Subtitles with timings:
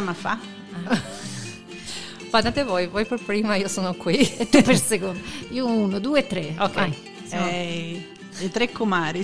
[0.00, 0.38] stiamo a fa?
[2.30, 4.16] Guardate voi, voi per prima, io sono qui.
[4.36, 5.20] E tu per secondo.
[5.50, 6.54] Io uno, due, tre.
[6.58, 6.90] Ok.
[7.30, 8.18] Vai.
[8.40, 9.22] Eh, le tre comari.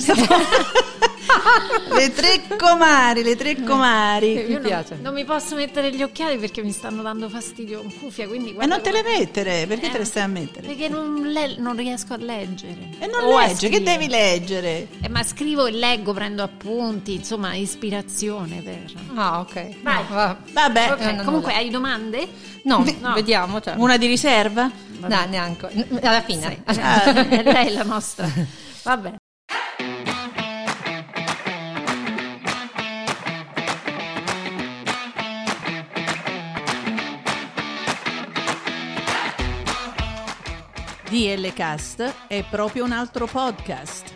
[1.97, 4.35] le tre comari, le tre comari.
[4.35, 4.99] Mi Io non- piace.
[5.01, 8.67] Non, mi posso mettere gli occhiali perché mi stanno dando fastidio in cuffia, quindi E
[8.67, 10.67] non te le mettere, perché Eh, te le stai a mettere?
[10.67, 12.91] Perché non, le- non riesco a leggere.
[12.99, 14.89] E non O che devi leggere?
[15.01, 18.85] Eh, ma scrivo e leggo, prendo appunti, insomma, ispirazione per...
[19.15, 19.83] Ah, ok.
[19.83, 20.05] Vai.
[20.11, 21.59] Va- Vabbè, Ok, no, no, comunque no.
[21.59, 22.29] hai domande?
[22.65, 23.13] No, No.
[23.15, 23.61] vediamo.
[23.61, 23.75] Cioè.
[23.77, 24.71] una di riserva?
[24.99, 25.69] No, neanche.
[26.03, 26.63] Alla fine.
[26.65, 28.29] È lei la nostra.
[28.87, 29.15] Vabbè.
[41.09, 44.16] DL Cast è proprio un altro podcast.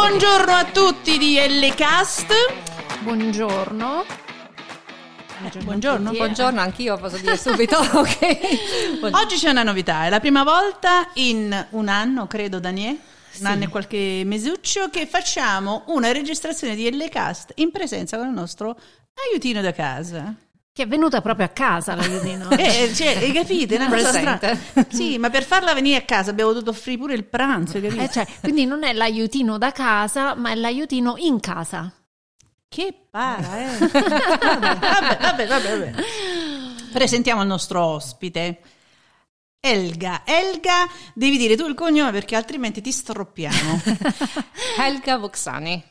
[0.00, 2.32] Buongiorno a tutti di DL Cast.
[3.00, 4.04] Buongiorno.
[5.64, 6.12] Buongiorno.
[6.12, 7.76] Buongiorno, anch'io posso dire subito.
[7.76, 8.18] ok.
[9.00, 9.18] Buongiorno.
[9.18, 12.96] Oggi c'è una novità, è la prima volta in un anno, credo Daniele,
[13.40, 18.28] un anno e qualche mesuccio, che facciamo una registrazione di DL Cast in presenza con
[18.28, 18.78] il nostro
[19.28, 20.32] aiutino da casa.
[20.78, 22.50] Che è venuta proprio a casa l'aiutino.
[22.54, 23.74] Eh, cioè, hai capito?
[23.74, 24.54] È una cosa Presente.
[24.54, 24.86] strana.
[24.88, 28.02] Sì, ma per farla venire a casa abbiamo dovuto offrire pure il pranzo, hai capito?
[28.02, 31.92] Eh, cioè, quindi non è l'aiutino da casa, ma è l'aiutino in casa.
[32.68, 33.76] Che para, eh?
[33.88, 35.92] Vabbè, vabbè, vabbè, vabbè.
[36.92, 38.60] Presentiamo il nostro ospite.
[39.58, 43.82] Elga, Elga, devi dire tu il cognome perché altrimenti ti stroppiamo.
[44.78, 45.82] Helga Voxani.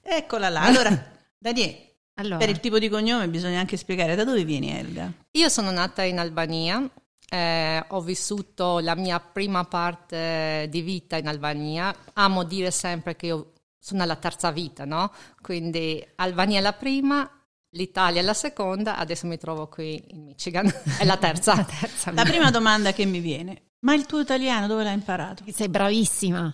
[0.00, 0.60] Eccola là.
[0.60, 5.12] Allora, Daniele, Allora, per il tipo di cognome bisogna anche spiegare da dove vieni Elga.
[5.32, 6.88] Io sono nata in Albania,
[7.28, 11.94] eh, ho vissuto la mia prima parte di vita in Albania.
[12.14, 15.12] Amo dire sempre che io sono alla terza vita, no?
[15.42, 17.30] Quindi Albania è la prima,
[17.70, 20.66] l'Italia è la seconda, adesso mi trovo qui in Michigan,
[20.98, 21.66] è la terza.
[22.12, 25.44] La prima domanda che mi viene, ma il tuo italiano dove l'hai imparato?
[25.52, 26.52] sei bravissima.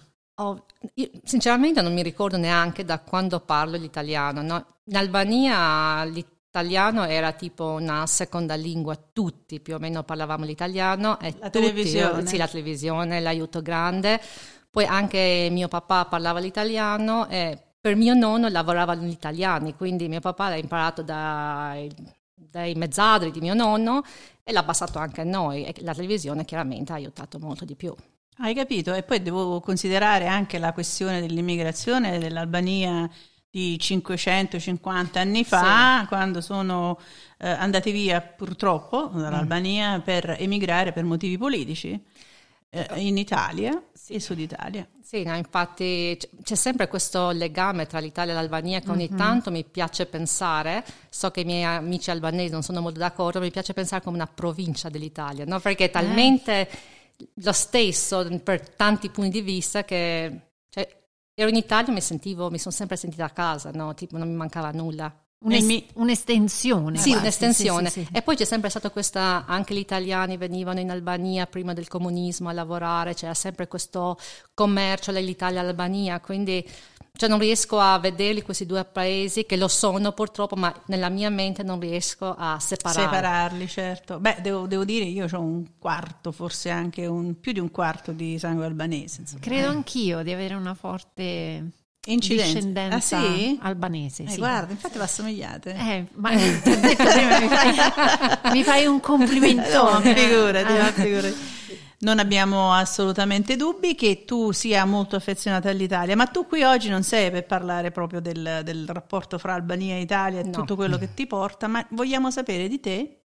[0.95, 4.43] Io, sinceramente non mi ricordo neanche da quando parlo l'italiano.
[4.43, 4.67] no?
[4.85, 11.19] In Albania l'italiano era tipo una seconda lingua, tutti più o meno parlavamo l'italiano.
[11.21, 12.27] E La tutti- televisione.
[12.27, 14.21] Sì, la televisione, l'aiuto grande.
[14.71, 20.21] Poi anche mio papà parlava l'italiano e per mio nonno lavoravano gli italiani, quindi mio
[20.21, 21.91] papà l'ha imparato dai,
[22.35, 24.03] dai mezzadri di mio nonno
[24.43, 25.65] e l'ha passato anche a noi.
[25.67, 27.95] E la televisione chiaramente ha aiutato molto di più.
[28.39, 28.95] Hai capito?
[28.95, 33.09] E poi devo considerare anche la questione dell'immigrazione dell'Albania
[33.51, 36.99] di 550 anni fa, quando sono
[37.39, 42.03] eh, andati via purtroppo dall'Albania per emigrare per motivi politici
[42.71, 44.89] eh, in Italia e Sud Italia.
[45.03, 49.63] Sì, no, infatti c'è sempre questo legame tra l'Italia e l'Albania che ogni tanto mi
[49.63, 54.03] piace pensare, so che i miei amici albanesi non sono molto d'accordo, mi piace pensare
[54.03, 55.61] come una provincia dell'Italia, no?
[55.61, 56.67] perché è talmente
[57.35, 60.89] lo stesso per tanti punti di vista che cioè,
[61.35, 63.95] ero in Italia e mi sentivo, mi sono sempre sentita a casa, no?
[63.95, 65.15] tipo non mi mancava nulla.
[65.45, 66.99] Un'es- Un'estensione.
[66.99, 67.91] Sì, quasi, un'estensione.
[67.91, 68.17] sì, sì, sì.
[68.17, 72.49] E poi c'è sempre stato questa, anche gli italiani venivano in Albania prima del comunismo
[72.49, 74.17] a lavorare, c'era sempre questo
[74.55, 76.65] commercio dell'Italia l'Albania, quindi
[77.15, 81.31] cioè, non riesco a vederli questi due paesi che lo sono purtroppo, ma nella mia
[81.31, 83.03] mente non riesco a separare.
[83.03, 84.19] Separarli, certo.
[84.19, 88.13] Beh, devo, devo dire, io ho un quarto, forse anche un, più di un quarto
[88.13, 89.21] di sangue albanese.
[89.21, 89.41] insomma.
[89.41, 91.71] Credo anch'io di avere una forte
[92.07, 92.53] Incidenza.
[92.55, 93.59] discendenza Ah, sì?
[93.63, 94.25] albanese.
[94.25, 94.39] Eh, sì.
[94.39, 95.75] guarda, infatti vi assomigliate.
[95.75, 100.13] Eh, ma ti ho detto prima, mi fai, mi fai un complimentone.
[100.13, 100.79] No, figurati, Eh.
[100.79, 101.35] no, figurati.
[102.03, 107.05] Non abbiamo assolutamente dubbi che tu sia molto affezionata all'Italia, ma tu qui oggi non
[107.05, 110.51] sei per parlare proprio del, del rapporto fra Albania e Italia e No.
[110.51, 113.23] tutto quello che ti porta, ma vogliamo sapere di te.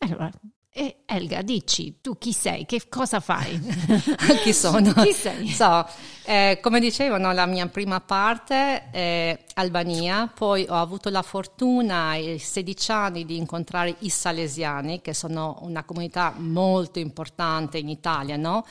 [0.00, 0.30] Allora,
[0.72, 2.64] eh, Elga, dici, tu chi sei?
[2.64, 3.58] Che cosa fai?
[4.44, 4.92] Chi sono?
[4.92, 5.48] Chi sei?
[5.48, 5.84] So,
[6.24, 12.38] eh, come dicevano, la mia prima parte è Albania, poi ho avuto la fortuna ai
[12.38, 18.64] 16 anni di incontrare i salesiani, che sono una comunità molto importante in Italia, no?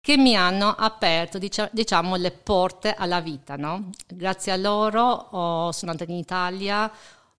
[0.00, 3.56] che mi hanno aperto diciamo le porte alla vita.
[3.56, 3.90] No?
[4.06, 6.92] Grazie a loro oh, sono andata in Italia,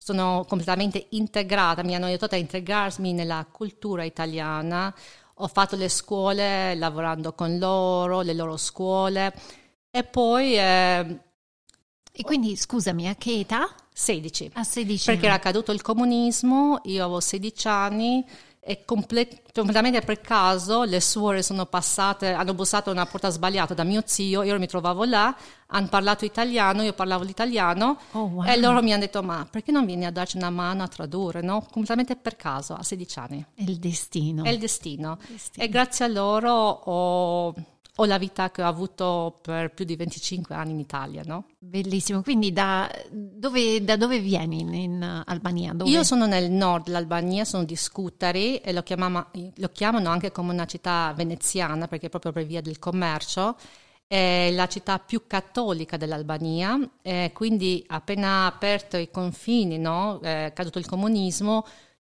[0.06, 4.94] sono completamente integrata, mi hanno aiutato a integrarmi nella cultura italiana,
[5.34, 9.34] ho fatto le scuole lavorando con loro, le loro scuole
[9.90, 10.60] e poi...
[10.60, 11.20] Eh,
[12.18, 13.68] e quindi scusami, a che età?
[13.92, 14.52] 16.
[14.54, 18.24] A 16 Perché era caduto il comunismo, io avevo 16 anni
[18.68, 23.76] e complet- completamente per caso le suore sono passate, hanno bussato a una porta sbagliata
[23.76, 25.36] da mio zio, io mi trovavo là,
[25.68, 28.44] hanno parlato italiano, io parlavo l'italiano oh, wow.
[28.44, 31.42] e loro mi hanno detto ma perché non vieni a darci una mano a tradurre,
[31.42, 31.60] no?
[31.62, 33.46] Completamente per caso, a 16 anni.
[33.54, 34.44] È il destino.
[34.44, 35.20] È il destino.
[35.22, 35.64] Il destino.
[35.64, 37.54] E grazie a loro ho
[37.98, 41.46] ho la vita che ho avuto per più di 25 anni in Italia, no?
[41.58, 45.74] Bellissimo, quindi da dove, da dove vieni in, in Albania?
[45.74, 45.90] Dove?
[45.90, 50.52] Io sono nel nord dell'Albania, sono di Scutari e lo, chiamama, lo chiamano anche come
[50.52, 53.56] una città veneziana perché proprio per via del commercio
[54.08, 60.20] è la città più cattolica dell'Albania, e quindi appena aperto i confini, no?
[60.20, 61.66] è caduto il comunismo,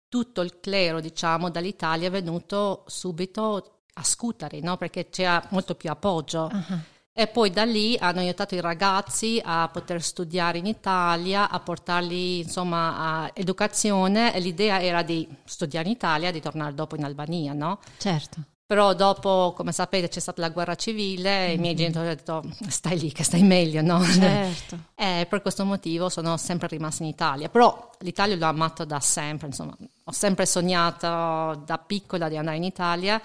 [0.08, 4.76] tutto il clero, diciamo, dall'Italia è venuto subito a Scutari, no?
[4.76, 6.50] perché c'era molto più appoggio.
[6.52, 6.78] Uh-huh.
[7.18, 12.40] E poi da lì hanno aiutato i ragazzi a poter studiare in Italia, a portarli
[12.40, 17.04] insomma a educazione e l'idea era di studiare in Italia e di tornare dopo in
[17.04, 17.78] Albania, no?
[17.96, 18.42] Certo.
[18.66, 21.56] Però dopo, come sapete, c'è stata la guerra civile e mm-hmm.
[21.56, 24.02] i miei genitori hanno detto stai lì che stai meglio, no?
[24.04, 24.78] Certo.
[24.94, 27.48] e per questo motivo sono sempre rimasta in Italia.
[27.48, 32.64] Però l'Italia l'ho amato da sempre, insomma, ho sempre sognato da piccola di andare in
[32.64, 33.22] Italia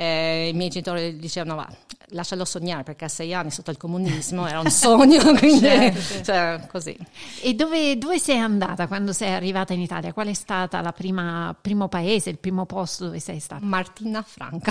[0.00, 1.68] eh, I miei genitori dicevano, va,
[2.10, 6.22] lascialo sognare perché a sei anni sotto il comunismo era un sogno, quindi certo.
[6.22, 6.96] cioè, così.
[7.40, 10.12] E dove, dove, sei andata quando sei arrivata in Italia?
[10.12, 13.64] Qual è stato il primo paese, il primo posto dove sei stata?
[13.64, 14.70] Martina Franca.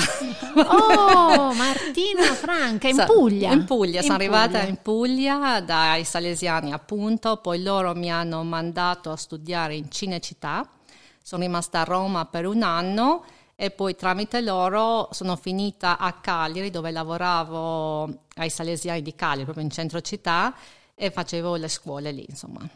[0.56, 3.51] Oh, Martina Franca, in Puglia?
[3.51, 4.29] In Puglia, in sono Puglia.
[4.31, 10.65] arrivata in Puglia dai salesiani appunto, poi loro mi hanno mandato a studiare in Cinecittà,
[11.21, 13.25] sono rimasta a Roma per un anno
[13.59, 18.04] e poi tramite loro sono finita a Cagliari dove lavoravo
[18.36, 20.56] ai Salesiani di Cagliari, proprio in centro città
[20.94, 22.69] e facevo le scuole lì, insomma.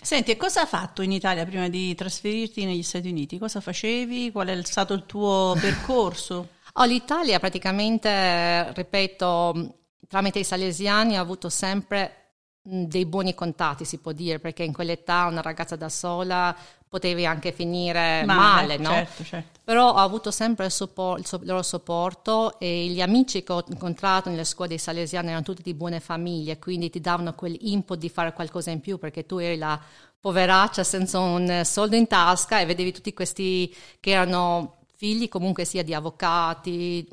[0.00, 3.38] Senti, e cosa hai fatto in Italia prima di trasferirti negli Stati Uniti?
[3.38, 4.32] Cosa facevi?
[4.32, 6.48] Qual è stato il tuo percorso?
[6.74, 9.74] Oh, L'Italia praticamente, ripeto,
[10.08, 12.21] tramite i salesiani ho avuto sempre
[12.64, 16.56] dei buoni contatti, si può dire, perché in quell'età una ragazza da sola
[16.88, 18.90] potevi anche finire male, male no?
[18.90, 19.60] Certo, certo.
[19.64, 24.28] Però ho avuto sempre il, support, il, loro supporto e gli amici che ho incontrato
[24.28, 28.32] nelle scuole dei Salesiani erano tutti di buone famiglie, quindi ti davano quell'input di fare
[28.32, 29.80] qualcosa in più perché tu eri la
[30.20, 35.82] poveraccia senza un soldo in tasca e vedevi tutti questi che erano figli comunque sia
[35.82, 37.08] di avvocati,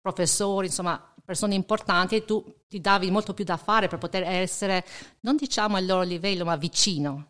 [0.00, 4.84] professori, insomma persone importanti e tu ti davi molto più da fare per poter essere,
[5.20, 7.26] non diciamo al loro livello, ma vicino.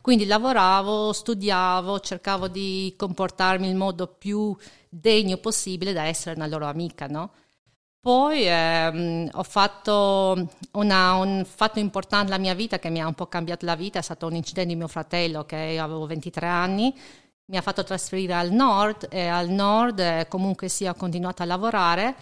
[0.00, 4.56] Quindi lavoravo, studiavo, cercavo di comportarmi in modo più
[4.88, 7.30] degno possibile da essere una loro amica, no?
[8.00, 13.14] Poi ehm, ho fatto una, un fatto importante nella mia vita che mi ha un
[13.14, 16.48] po' cambiato la vita, è stato un incidente di mio fratello che io avevo 23
[16.48, 16.92] anni,
[17.44, 21.46] mi ha fatto trasferire al nord e al nord eh, comunque sì ho continuato a
[21.46, 22.16] lavorare,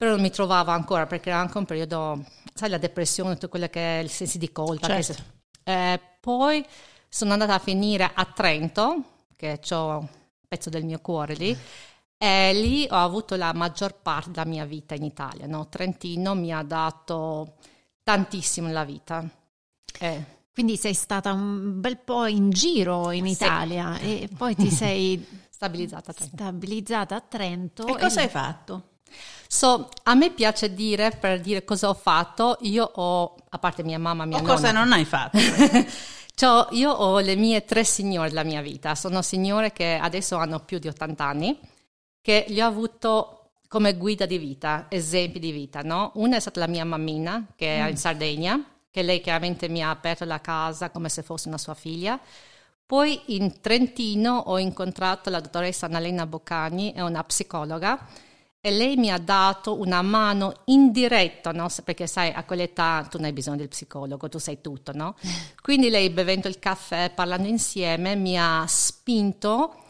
[0.00, 3.68] però non mi trovavo ancora perché era anche un periodo, sai la depressione, tutto quello
[3.68, 4.86] che è il senso di colpa.
[4.86, 5.22] Certo.
[5.62, 6.64] Che, eh, poi
[7.06, 10.08] sono andata a finire a Trento, che ho un
[10.48, 11.54] pezzo del mio cuore lì,
[12.16, 15.46] e lì ho avuto la maggior parte della mia vita in Italia.
[15.46, 15.68] No?
[15.68, 17.56] Trentino mi ha dato
[18.02, 19.22] tantissimo nella vita.
[19.98, 20.24] Eh.
[20.50, 24.22] Quindi sei stata un bel po' in giro in Italia sì.
[24.22, 26.36] e poi ti sei stabilizzata a Trento.
[26.36, 28.89] Stabilizzata a Trento e, e cosa hai fatto?
[29.52, 33.98] So, a me piace dire, per dire cosa ho fatto, io ho, a parte mia
[33.98, 34.54] mamma, mia o nonna...
[34.54, 35.38] cosa non hai fatto?
[36.36, 40.60] Ciao, io ho le mie tre signore della mia vita, sono signore che adesso hanno
[40.60, 41.58] più di 80 anni,
[42.20, 46.12] che li ho avuto come guida di vita, esempi di vita, no?
[46.14, 47.88] Una è stata la mia mammina, che è mm.
[47.88, 51.74] in Sardegna, che lei chiaramente mi ha aperto la casa come se fosse una sua
[51.74, 52.20] figlia.
[52.86, 57.98] Poi in Trentino ho incontrato la dottoressa Annalena Boccani, è una psicologa,
[58.62, 61.68] e lei mi ha dato una mano indiretta, no?
[61.82, 65.16] perché sai, a quell'età tu non hai bisogno del psicologo, tu sai tutto, no?
[65.62, 69.82] Quindi lei bevendo il caffè, parlando insieme, mi ha spinto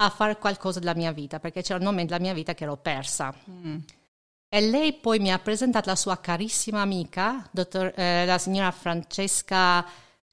[0.00, 2.76] a fare qualcosa della mia vita, perché c'era un momento della mia vita che ero
[2.76, 3.32] persa.
[3.50, 3.78] Mm.
[4.48, 9.86] E lei poi mi ha presentato la sua carissima amica, dottor, eh, la signora Francesca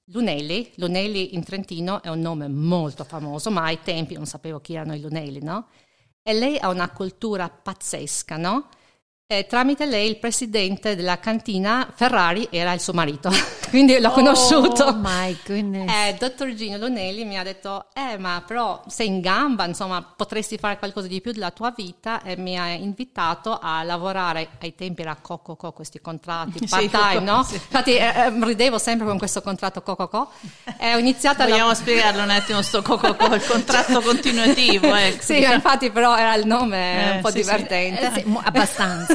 [0.05, 0.71] Lunelli.
[0.75, 4.95] Lunelli in Trentino è un nome molto famoso, ma ai tempi non sapevo chi erano
[4.95, 5.67] i Lunelli, no?
[6.27, 8.69] E lei ha una cultura pazzesca, no?
[9.27, 13.31] E tramite lei il presidente della cantina Ferrari era il suo marito,
[13.71, 14.83] quindi l'ho conosciuto.
[14.83, 15.91] Oh my goodness.
[15.91, 20.59] Eh, dottor Gino Lonelli mi ha detto, eh ma però sei in gamba, insomma potresti
[20.59, 25.01] fare qualcosa di più della tua vita e mi ha invitato a lavorare, ai tempi
[25.01, 27.43] era Cococo questi contratti, Sì, part-time, Coco, no?
[27.45, 27.55] sì.
[27.55, 30.29] Infatti eh, eh, ridevo sempre con questo contratto Cococo
[30.79, 31.81] e ho iniziato a Vogliamo lavorare...
[31.83, 35.23] spiegarlo un attimo sto coco, il contratto continuativo, ecco.
[35.23, 38.01] Sì, infatti però era il nome Eh, un po' sì, divertente.
[38.01, 39.13] Eh, sì, abbastanza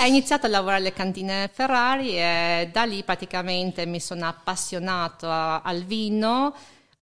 [0.00, 5.60] Ho iniziato a lavorare alle cantine Ferrari e da lì praticamente mi sono appassionato a-
[5.62, 6.54] al vino,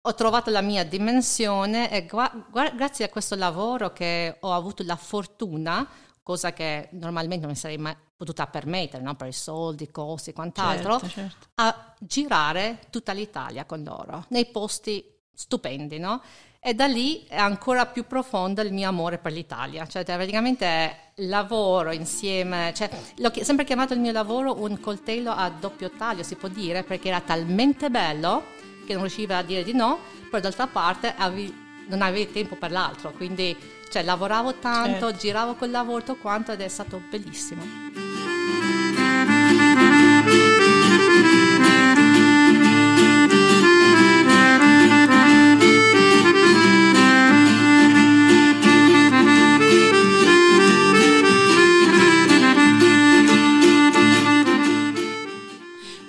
[0.02, 4.84] ho trovato la mia dimensione e gua- gua- grazie a questo lavoro che ho avuto
[4.84, 5.88] la fortuna,
[6.22, 9.16] cosa che normalmente non mi sarei mai potuta permettere, no?
[9.16, 11.48] per i soldi, costi e quant'altro, Certo, certo.
[11.56, 15.04] a girare tutta l'Italia con loro, nei posti
[15.34, 16.22] stupendi, no?
[16.68, 21.92] E da lì è ancora più profondo il mio amore per l'Italia, cioè praticamente lavoro
[21.92, 26.48] insieme, cioè l'ho sempre chiamato il mio lavoro un coltello a doppio taglio, si può
[26.48, 28.46] dire, perché era talmente bello
[28.84, 31.56] che non riusciva a dire di no, però d'altra parte avevi-
[31.88, 33.56] non avevi tempo per l'altro, quindi
[33.92, 35.18] cioè, lavoravo tanto, Certo.
[35.20, 37.62] giravo col lavoro tutto quanto ed è stato bellissimo.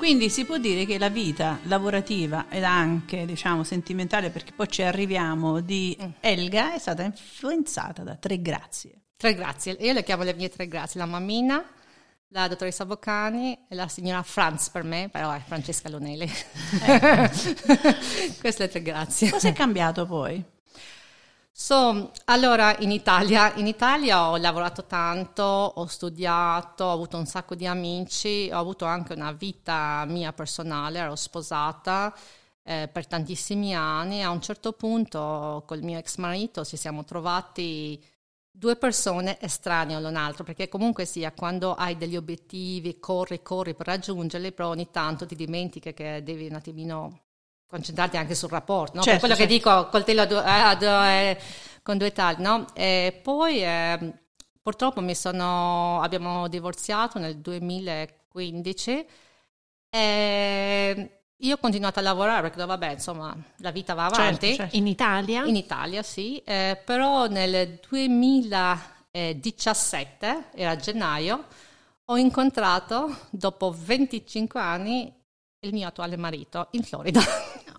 [0.07, 4.83] Quindi si può dire che la vita lavorativa ed anche, diciamo, sentimentale, perché poi ci
[4.83, 6.11] arriviamo, di Mm.
[6.21, 9.01] Elga è stata influenzata da tre grazie.
[9.17, 11.61] Tre grazie, io le chiamo le mie tre grazie, la mammina,
[12.29, 16.31] la dottoressa Boccani e la signora Franz per me, però è Francesca Lonelli.
[18.39, 19.29] Queste le tre grazie.
[19.29, 20.41] Cosa è cambiato poi?
[21.59, 27.55] So, allora in Italia, in Italia ho lavorato tanto, ho studiato, ho avuto un sacco
[27.55, 32.15] di amici, ho avuto anche una vita mia personale, ero sposata
[32.63, 34.23] eh, per tantissimi anni.
[34.23, 38.05] A un certo punto col mio ex marito ci siamo trovati
[38.51, 43.87] due persone estranee l'un altro, perché comunque sia quando hai degli obiettivi, corri, corri per
[43.87, 47.21] raggiungerli, però ogni tanto ti dimentichi che devi un attimino
[47.67, 49.03] concentrarti anche sul rapporto, no?
[49.03, 49.55] Certo, quello che certo.
[49.55, 51.39] dico, coltello a due- eh, eh,
[51.83, 52.67] con due tagli, no?
[52.75, 54.19] E poi ehm,
[54.63, 59.07] purtroppo mi sono, abbiamo divorziato nel 2015
[59.91, 64.47] e io ho continuato a lavorare perché vabbè, insomma, la vita va avanti.
[64.47, 64.77] Certo, certo.
[64.77, 65.45] In Italia?
[65.45, 71.45] In Italia, sì, eh, però nel 2017, era gennaio,
[72.07, 75.13] ho incontrato dopo 25 anni
[75.61, 77.21] il mio attuale marito in Florida.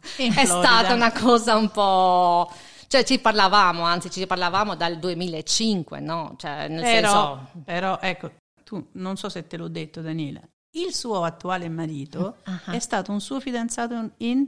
[0.18, 0.46] È Florida.
[0.46, 2.52] stata una cosa un po'...
[2.88, 6.36] Cioè ci parlavamo, anzi ci parlavamo dal 2005, no?
[6.38, 7.62] Cioè nel Però, senso...
[7.66, 8.32] però, ecco,
[8.64, 10.40] tu non so se te l'ho detto Daniela,
[10.78, 12.72] il suo attuale marito Ah.
[12.72, 14.48] è stato un suo fidanzato in...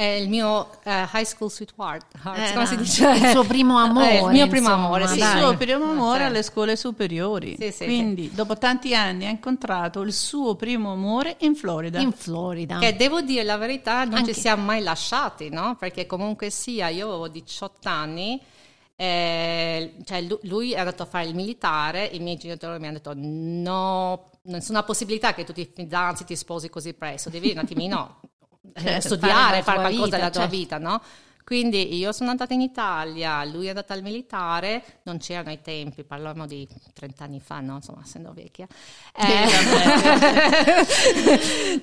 [0.00, 3.10] È il mio eh, high school sweetheart, hearts, Eh, come si no, dice?
[3.10, 5.18] il suo primo amore, Eh, il mio primo insomma, amore, sì.
[5.18, 6.24] il suo primo amore Sì.
[6.24, 7.56] alle scuole superiori.
[7.58, 11.98] Sì, sì, Quindi, dopo tanti anni, ha incontrato il suo primo amore in Florida.
[12.00, 12.78] In Florida.
[12.78, 15.76] Che devo dire la verità, non Anche- ci siamo mai lasciati, no?
[15.78, 18.40] Perché comunque sia, io avevo 18 anni,
[18.96, 22.94] eh, cioè lu- lui è andato a fare il militare, i miei genitori mi hanno
[22.96, 28.20] detto no, nessuna possibilità che tu ti fidanzi, ti sposi così presto, devi un attimino
[28.74, 30.56] eh, Certo, studiare, fare fare, qualcosa vita, della tua certo.
[30.56, 31.00] vita, no?
[31.50, 36.04] Quindi io sono andata in Italia, lui è andato al militare, non c'erano i tempi,
[36.04, 36.64] parliamo di
[36.94, 37.74] 30 anni fa, no?
[37.74, 38.68] Insomma, essendo vecchia.
[39.16, 39.48] Eh,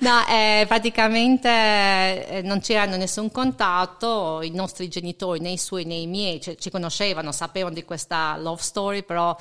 [0.00, 5.96] no, eh, praticamente eh, non c'era nessun contatto, i nostri genitori, né i suoi né
[5.96, 9.36] i miei, ci, ci conoscevano, sapevano di questa love story, però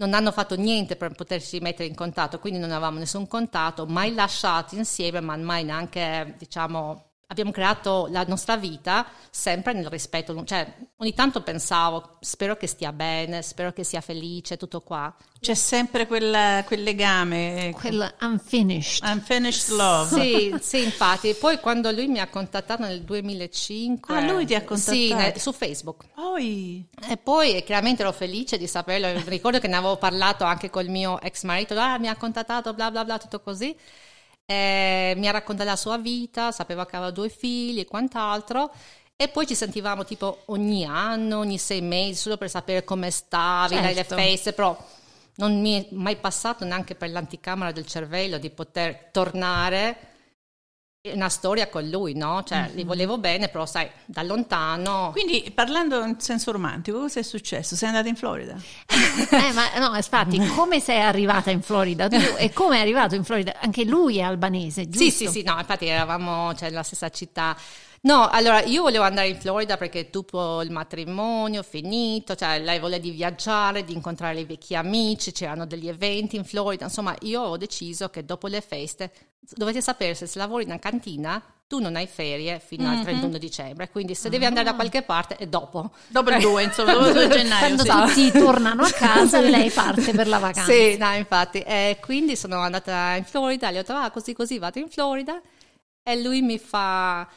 [0.00, 4.14] non hanno fatto niente per poterci mettere in contatto, quindi non avevamo nessun contatto, mai
[4.14, 10.66] lasciati insieme, ma mai neanche, diciamo, abbiamo creato la nostra vita sempre nel rispetto, cioè
[10.96, 15.14] ogni tanto pensavo, spero che stia bene, spero che sia felice, tutto qua.
[15.40, 17.78] C'è sempre quel, quel legame, ecco.
[17.78, 19.08] Quel unfinished.
[19.08, 20.10] unfinished love.
[20.10, 21.34] Sì, sì, infatti.
[21.34, 24.14] Poi quando lui mi ha contattato nel 2005...
[24.14, 25.14] Ah, lui ti ha Sì, contattato?
[25.14, 26.04] ne- su Facebook.
[26.14, 30.88] Poi, E poi chiaramente ero felice di saperlo, ricordo che ne avevo parlato anche col
[30.88, 33.74] mio ex marito, ah, mi ha contattato, bla bla bla, tutto così.
[34.50, 38.72] E mi ha raccontato la sua vita, sapeva che aveva due figli e quant'altro.
[39.14, 43.76] E poi ci sentivamo tipo ogni anno, ogni sei mesi, solo per sapere come stavi,
[43.76, 44.16] dai, le Certo.
[44.16, 44.76] feste, però
[45.36, 49.96] non mi è mai passato neanche per l'anticamera del cervello di poter tornare
[51.02, 52.42] una storia con lui, no?
[52.44, 52.74] Cioè, mm-hmm.
[52.74, 55.08] li volevo bene, però sai, da lontano.
[55.12, 57.74] Quindi, parlando in senso romantico, cosa è successo?
[57.74, 58.54] Sei andata in Florida?
[58.86, 62.06] eh, ma no, infatti, come sei arrivata in Florida?
[62.08, 63.54] Tu, e come è arrivato in Florida?
[63.60, 65.04] Anche lui è albanese, giusto?
[65.04, 67.56] Sì, sì, sì, no, infatti eravamo cioè, nella stessa città.
[68.02, 73.02] No, allora io volevo andare in Florida perché dopo il matrimonio finito, cioè lei voleva
[73.02, 77.56] di viaggiare, di incontrare i vecchi amici, c'erano degli eventi in Florida, insomma io ho
[77.58, 82.08] deciso che dopo le feste dovete sapere se lavori in una cantina tu non hai
[82.08, 82.98] ferie fino mm-hmm.
[82.98, 84.74] al 31 dicembre, quindi se devi andare da ah.
[84.74, 85.92] qualche parte è dopo.
[86.08, 87.76] Dopo il 2, insomma, dopo il 2 gennaio.
[87.76, 87.90] Quando sì.
[87.90, 90.72] tutti tornano a casa e lei parte per la vacanza.
[90.72, 91.60] Sì, no, infatti.
[91.60, 95.40] E quindi sono andata in Florida, gli ho detto, ah, così così vado in Florida.
[96.02, 97.28] E lui mi fa,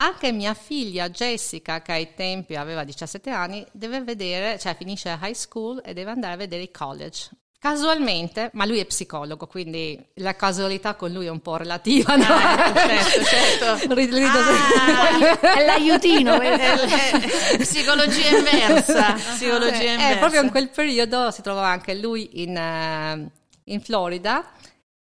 [0.00, 5.34] anche mia figlia Jessica, che ai tempi aveva 17 anni, deve vedere, cioè finisce high
[5.34, 7.30] school e deve andare a vedere il college.
[7.60, 12.14] Casualmente, ma lui è psicologo, quindi la casualità con lui è un po' relativa.
[12.14, 12.24] No?
[12.24, 13.94] Ah, certo, certo.
[13.98, 16.38] Rido ah, è l'aiutino.
[17.58, 19.14] Psicologia inversa.
[19.34, 20.10] Psicologia inversa.
[20.12, 23.28] Eh, proprio in quel periodo si trovava anche lui in, uh,
[23.64, 24.52] in Florida.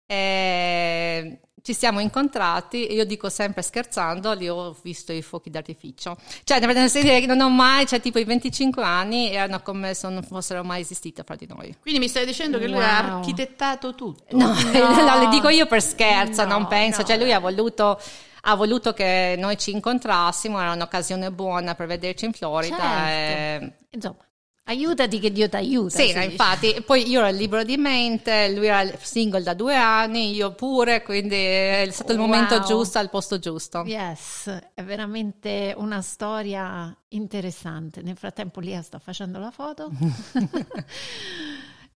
[0.07, 6.17] E ci siamo incontrati e io dico sempre scherzando, lì ho visto i fuochi d'artificio.
[6.45, 10.09] Cioè, nel senso che non ho mai, cioè tipo i 25 anni erano come se
[10.09, 11.75] non fossero mai esistiti fra di noi.
[11.81, 14.37] Quindi mi stai dicendo che lui ha architettato tutto?
[14.37, 15.03] No, no.
[15.03, 17.07] no le dico io per scherzo, no, non penso, no.
[17.09, 18.01] cioè lui ha voluto
[18.49, 22.77] ha voluto che noi ci incontrassimo, era un'occasione buona per vederci in Florida.
[22.77, 23.65] Certo.
[23.65, 23.73] E...
[23.91, 24.26] Insomma,
[24.69, 25.97] Aiutati che Dio ti aiuta.
[25.97, 30.55] Sì, infatti, poi io ero libero di mente, lui era single da due anni, io
[30.55, 32.65] pure, quindi è stato il momento wow.
[32.65, 33.85] giusto al posto giusto.
[33.87, 38.03] Yes, è veramente una storia interessante.
[38.03, 39.89] Nel frattempo Lia sta facendo la foto.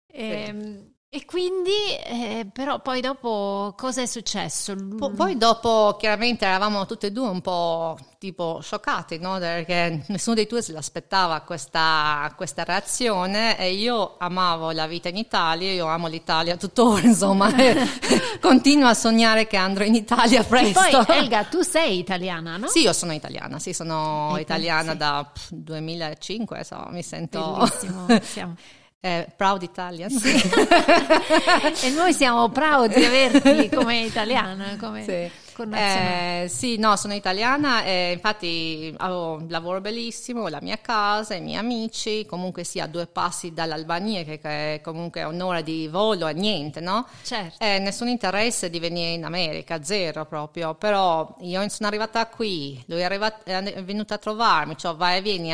[0.06, 1.73] e, ehm, e quindi,
[2.05, 4.76] eh, però poi dopo cosa è successo?
[4.97, 9.37] Po- poi dopo chiaramente eravamo tutti e due un po' tipo scioccati, no?
[9.40, 15.16] Perché nessuno dei due se l'aspettava questa, questa reazione e io amavo la vita in
[15.16, 17.51] Italia, io amo l'Italia tuttora, insomma,
[18.40, 21.01] continuo a sognare che andrò in Italia presto.
[21.01, 22.68] E poi Elga, tu sei italiana, no?
[22.68, 24.96] Sì, io sono italiana, sì, sono italiana sì.
[24.99, 27.55] da 2005, so, mi sento...
[27.57, 28.57] Bellissimo, siamo...
[29.02, 30.10] Eh, proud Italian.
[30.10, 30.28] Sì.
[31.86, 35.48] e noi siamo proud di averti come italiana, come sì.
[35.72, 41.40] Eh, sì, no, sono italiana e infatti ho un lavoro bellissimo, la mia casa, i
[41.40, 46.28] miei amici, comunque sia a due passi dall'Albania che, che comunque è un'ora di volo
[46.28, 47.06] e niente, no?
[47.22, 47.62] Certo.
[47.62, 53.00] Eh, nessun interesse di venire in America, zero proprio, però io sono arrivata qui, lui
[53.00, 55.52] è, arrivato, è venuto a trovarmi, cioè vai e vieni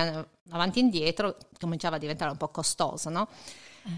[0.50, 3.28] avanti e indietro cominciava a diventare un po' costoso, no?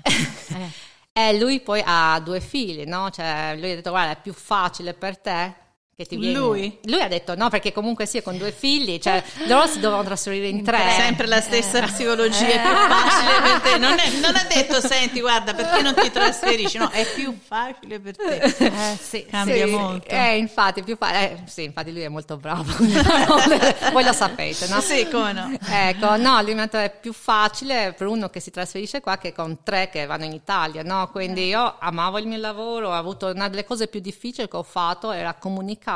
[0.02, 0.12] Eh.
[0.54, 0.70] eh.
[1.12, 3.10] e lui poi ha due figli, no?
[3.10, 5.66] Cioè, lui ha detto, guarda, è più facile per te
[5.98, 6.38] che ti viene.
[6.38, 6.78] Lui?
[6.84, 10.46] Lui ha detto no, perché comunque sia con due figli, cioè loro si dovevano trasferire
[10.46, 10.92] in tre.
[10.96, 11.86] Sempre la stessa eh.
[11.86, 13.78] psicologia, è più facile per te.
[13.78, 16.78] Non, è, non, ha detto, senti, guarda, perché non ti trasferisci?
[16.78, 18.36] No, è più facile per te.
[18.38, 20.06] Eh, sì, Cambia sì, molto.
[20.06, 22.72] Eh, infatti, più fa- eh, sì, infatti lui è molto bravo.
[23.90, 24.80] Voi lo sapete, no?
[24.80, 25.58] Sì, come no.
[25.68, 29.18] Ecco, no, lui mi ha detto è più facile per uno che si trasferisce qua
[29.18, 31.10] che con tre che vanno in Italia, no?
[31.10, 34.62] Quindi io amavo il mio lavoro, ho avuto una delle cose più difficili che ho
[34.62, 35.86] fatto era comunicare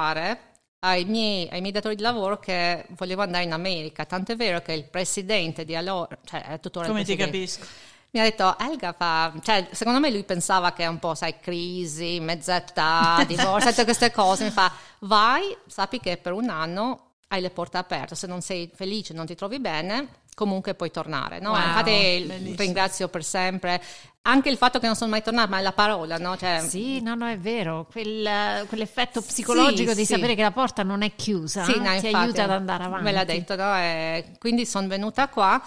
[0.85, 4.05] ai miei, ai miei, datori di lavoro che volevo andare in America.
[4.05, 7.65] Tanto è vero che il presidente di allora, cioè è tuttora Come ti capisco?
[8.11, 11.39] Mi ha detto, Elga fa, cioè, secondo me lui pensava che è un po', sai,
[11.41, 14.45] crisi, mezz'età, divorzio, tutte queste cose.
[14.45, 18.71] Mi fa, vai, sappi che per un anno hai le porte aperte, se non sei
[18.75, 21.41] felice, non ti trovi bene, comunque puoi tornare.
[21.41, 21.51] No?
[21.51, 22.57] Wow, Infatti bellissimo.
[22.59, 23.83] ringrazio per sempre.
[24.23, 26.37] Anche il fatto che non sono mai tornata, ma è la parola, no?
[26.37, 27.87] Cioè, sì, no, no, è vero.
[27.91, 30.15] Quel, quell'effetto psicologico sì, di sì.
[30.15, 33.05] sapere che la porta non è chiusa sì, no, ti infatti, aiuta ad andare avanti.
[33.05, 33.75] Me l'ha detto, no?
[33.77, 35.61] E quindi sono venuta qua.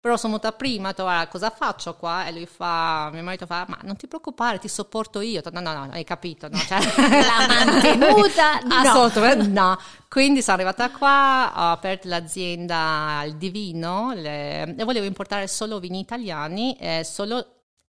[0.00, 2.26] Però sono venuta prima, ho detto, cosa faccio qua?
[2.26, 5.42] E lui fa, mio marito fa, ma non ti preoccupare, ti sopporto io.
[5.50, 6.56] no, no, no, hai capito, no?
[6.56, 6.78] Cioè,
[7.26, 8.74] la mantenuta, no.
[8.74, 9.76] Assolutamente no.
[10.08, 15.98] Quindi sono arrivata qua, ho aperto l'azienda Il Divino le, e volevo importare solo vini
[15.98, 17.57] italiani e solo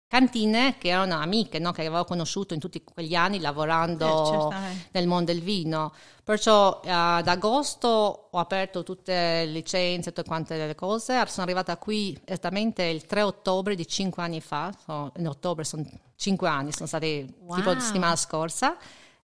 [0.09, 1.71] cantine che erano amiche, no?
[1.71, 5.93] che avevo conosciuto in tutti quegli anni lavorando eh, nel mondo del vino.
[6.25, 11.25] Perciò uh, ad agosto ho aperto tutte le licenze, tutte quante le cose.
[11.27, 14.73] Sono arrivata qui esattamente il 3 ottobre di cinque anni fa.
[14.85, 15.85] So, in ottobre sono
[16.17, 17.57] cinque anni, sono stati wow.
[17.57, 18.77] tipo la settimana scorsa.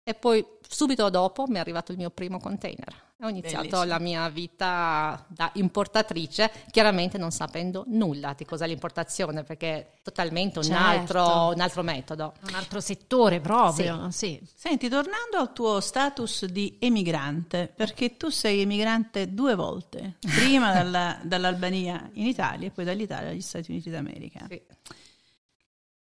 [0.02, 3.02] e poi subito dopo mi è arrivato il mio primo container.
[3.24, 3.84] Ho iniziato Bellissimo.
[3.84, 10.58] la mia vita da importatrice, chiaramente non sapendo nulla di cos'è l'importazione, perché è totalmente
[10.58, 10.82] un, Certo.
[10.84, 12.34] altro, un altro metodo.
[12.46, 14.38] Un altro settore proprio, sì.
[14.54, 21.18] Senti, tornando al tuo status di emigrante, perché tu sei emigrante due volte, prima dalla-
[21.22, 24.46] dall'Albania in Italia e poi dall'Italia agli Stati Uniti d'America.
[24.50, 24.60] Sì.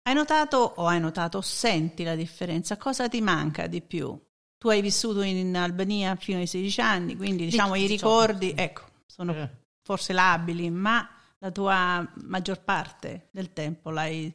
[0.02, 2.76] Hai notato o hai notato, senti la differenza?
[2.76, 4.16] Cosa ti manca di più?
[4.58, 8.82] Tu hai vissuto in Albania fino ai 16 anni, quindi diciamo i 18, ricordi, ecco,
[9.06, 9.48] sono Eh.
[9.82, 14.32] forse labili, ma la tua maggior parte del tempo l'hai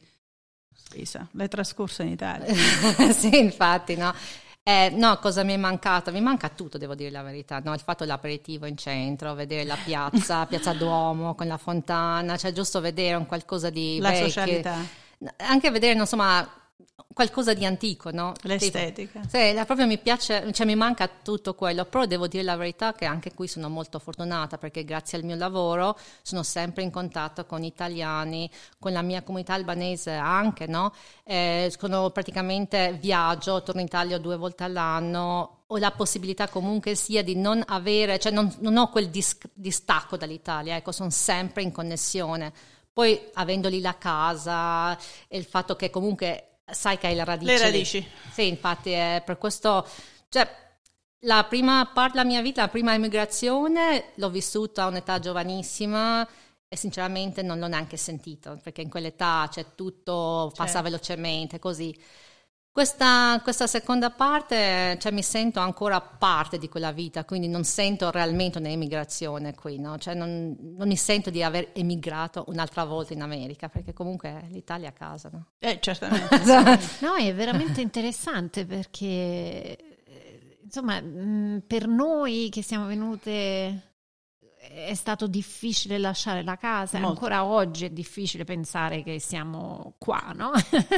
[0.72, 2.52] spesa, l'hai trascorsa in Italia.
[3.12, 4.14] sì, infatti, no.
[4.64, 6.12] Eh, no, cosa mi è mancato?
[6.12, 7.58] Mi manca tutto, devo dire la verità.
[7.58, 7.74] No?
[7.74, 12.80] Il fatto dell'aperitivo in centro, vedere la piazza, Piazza Duomo con la fontana, cioè giusto
[12.80, 14.26] vedere un qualcosa di La vecchio.
[14.28, 14.76] socialità,
[15.38, 16.48] Anche vedere, insomma,
[17.12, 18.32] qualcosa di antico, no?
[18.42, 19.20] l'estetica.
[19.20, 22.56] Tipo- sì, la- proprio mi piace, cioè mi manca tutto quello, però devo dire la
[22.56, 26.90] verità che anche qui sono molto fortunata perché grazie al mio lavoro sono sempre in
[26.90, 30.92] contatto con italiani, con la mia comunità albanese anche, no?
[31.24, 37.22] Eh, sono praticamente viaggio, torno in Italia due volte all'anno, ho la possibilità comunque sia
[37.22, 41.72] di non avere, cioè non, non ho quel dis- distacco dall'Italia, ecco, sono sempre in
[41.72, 42.52] connessione.
[42.92, 44.96] Poi avendo lì la casa
[45.28, 47.52] e il fatto che comunque sai che hai la radice.
[47.52, 47.64] Le lì.
[47.64, 48.08] radici.
[48.32, 49.86] Sì, infatti è per questo,
[50.28, 50.48] cioè,
[51.20, 56.26] la prima parte della mia vita, la prima immigrazione, l'ho vissuta a un'età giovanissima
[56.68, 60.82] e sinceramente non l'ho neanche sentito, perché in quell'età c'è tutto, passa Certo.
[60.82, 61.96] velocemente, così.
[62.72, 68.10] Questa, questa seconda parte, cioè, mi sento ancora parte di quella vita, quindi non sento
[68.10, 69.98] realmente un'emigrazione qui, no?
[69.98, 74.86] Cioè, non, non mi sento di aver emigrato un'altra volta in America, perché comunque l'Italia
[74.86, 75.48] è a casa, no?
[75.58, 76.40] Eh, certamente.
[77.00, 83.91] No, è veramente interessante perché, eh, insomma, mh, per noi che siamo venute
[84.70, 87.12] è stato difficile lasciare la casa, Molto.
[87.24, 90.52] ancora oggi è difficile pensare che siamo qua, no?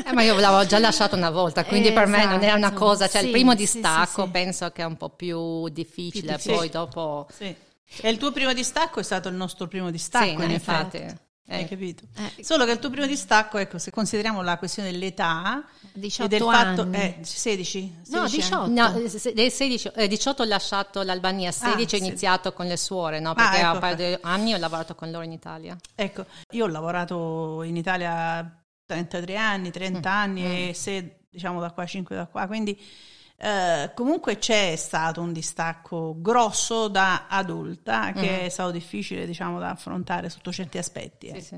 [0.05, 2.85] Eh, ma io l'avevo già lasciato una volta, quindi per me non era una Esatto.
[2.85, 4.31] cosa, cioè il Sì, primo sì, distacco sì, sì.
[4.33, 6.57] penso che è un po' più difficile, Più difficile.
[6.57, 7.27] poi dopo...
[7.33, 7.55] Sì.
[8.01, 11.05] E il tuo primo distacco è stato il nostro primo distacco, Sì, in infatti.
[11.47, 11.53] Effetti.
[11.53, 11.55] Eh.
[11.57, 12.05] Hai capito?
[12.17, 16.29] Eh, Solo che il tuo primo distacco, ecco, se consideriamo la questione dell'età 18 e
[16.29, 16.81] del fatto...
[16.83, 16.97] anni.
[16.97, 17.97] Eh, 16?
[18.09, 18.75] No, 16 anni.
[18.75, 18.99] 18.
[19.01, 22.05] No, se- dei 16, eh, 18 ho lasciato l'Albania, 16 ho sì.
[22.05, 23.31] iniziato con le suore, no?
[23.31, 25.77] Ah, perché ecco, a paio di anni ho lavorato con loro in Italia.
[25.95, 30.13] Ecco, io ho lavorato in Italia 33 anni, 30 Mm.
[30.13, 32.79] anni e se diciamo da qua 5 da qua, quindi
[33.45, 38.39] eh, comunque c'è stato un distacco grosso da adulta che Mhm.
[38.45, 41.29] è stato difficile diciamo da affrontare sotto certi aspetti.
[41.29, 41.41] Sì, eh.
[41.41, 41.57] sì.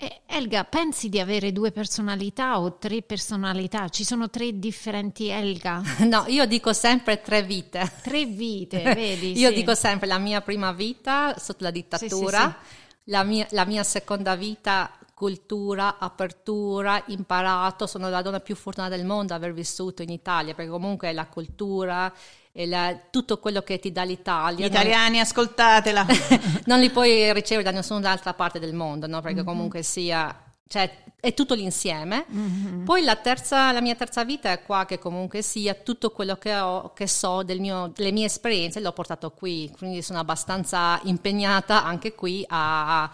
[0.00, 3.88] Eh, Elga, pensi di avere due personalità o tre personalità?
[3.88, 5.82] Ci sono tre differenti Elga?
[6.06, 7.90] No, io dico sempre tre vite.
[8.02, 9.36] Tre vite, vedi?
[9.36, 9.54] Io sì.
[9.56, 12.76] dico sempre la mia prima vita sotto la dittatura, sì,
[13.10, 19.04] La, mia, la mia seconda vita cultura, apertura, imparato, sono la donna più fortunata del
[19.04, 22.12] mondo ad aver vissuto in Italia, perché comunque la cultura
[22.52, 26.06] e la- tutto quello che ti dà Gli l'Italia non- italiani, ascoltatela.
[26.66, 29.20] non li puoi ricevere da nessun'altra parte del mondo, no?
[29.20, 30.32] Perché comunque sia,
[30.68, 32.24] cioè, è tutto l'insieme.
[32.28, 32.84] Mhm.
[32.84, 36.56] Poi la, terza, la mia terza vita è qua che comunque sia tutto quello che,
[36.56, 41.84] ho, che so del mio- delle mie esperienze l'ho portato qui, quindi sono abbastanza impegnata
[41.84, 43.10] anche qui a, a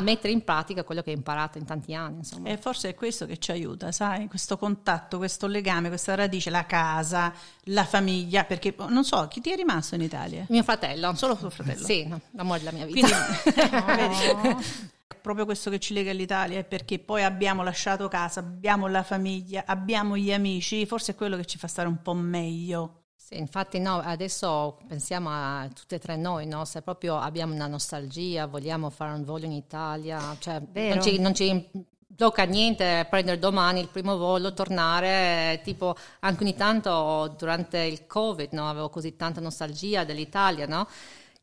[0.00, 2.18] mettere in pratica quello che ho imparato in tanti anni.
[2.18, 2.48] Insomma.
[2.48, 4.28] E forse è questo che ci aiuta, sai?
[4.28, 7.32] Questo contatto, questo legame, questa radice, la casa,
[7.64, 10.46] la famiglia, perché non so, chi ti è rimasto in Italia?
[10.48, 11.14] Mio fratello.
[11.14, 11.84] Solo tuo fratello?
[11.84, 13.08] Sì, no, l'amore della mia vita.
[13.08, 14.64] Quindi,
[15.20, 19.64] proprio questo che ci lega all'Italia è perché poi abbiamo lasciato casa, abbiamo la famiglia,
[19.66, 23.01] abbiamo gli amici, forse è quello che ci fa stare un po' meglio.
[23.32, 26.66] Sì, infatti no, adesso pensiamo a tutte e tre noi, no?
[26.66, 31.34] se proprio abbiamo una nostalgia, vogliamo fare un volo in Italia, cioè non ci, non
[31.34, 31.70] ci
[32.06, 38.52] blocca niente prendere domani il primo volo, tornare, tipo anche ogni tanto durante il Covid
[38.52, 38.68] no?
[38.68, 40.86] avevo così tanta nostalgia dell'Italia, no?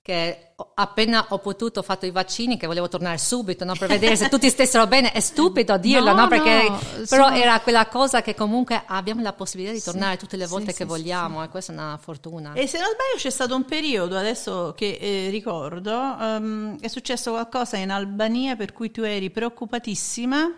[0.02, 3.74] Che appena ho potuto ho fatto i vaccini che volevo tornare subito no?
[3.78, 6.28] per vedere se tutti stessero bene, è stupido dirlo, No, no?
[6.28, 6.72] perché
[7.08, 10.52] però era quella cosa che comunque abbiamo la possibilità di Sì, tornare tutte le sì,
[10.52, 12.54] volte sì, che sì, vogliamo e questa è una fortuna.
[12.54, 17.32] E se non sbaglio c'è stato un periodo, adesso che eh, ricordo, ehm, è successo
[17.32, 20.52] qualcosa in Albania per cui tu eri preoccupatissima,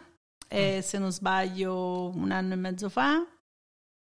[0.47, 3.25] eh, se non sbaglio un anno e mezzo fa.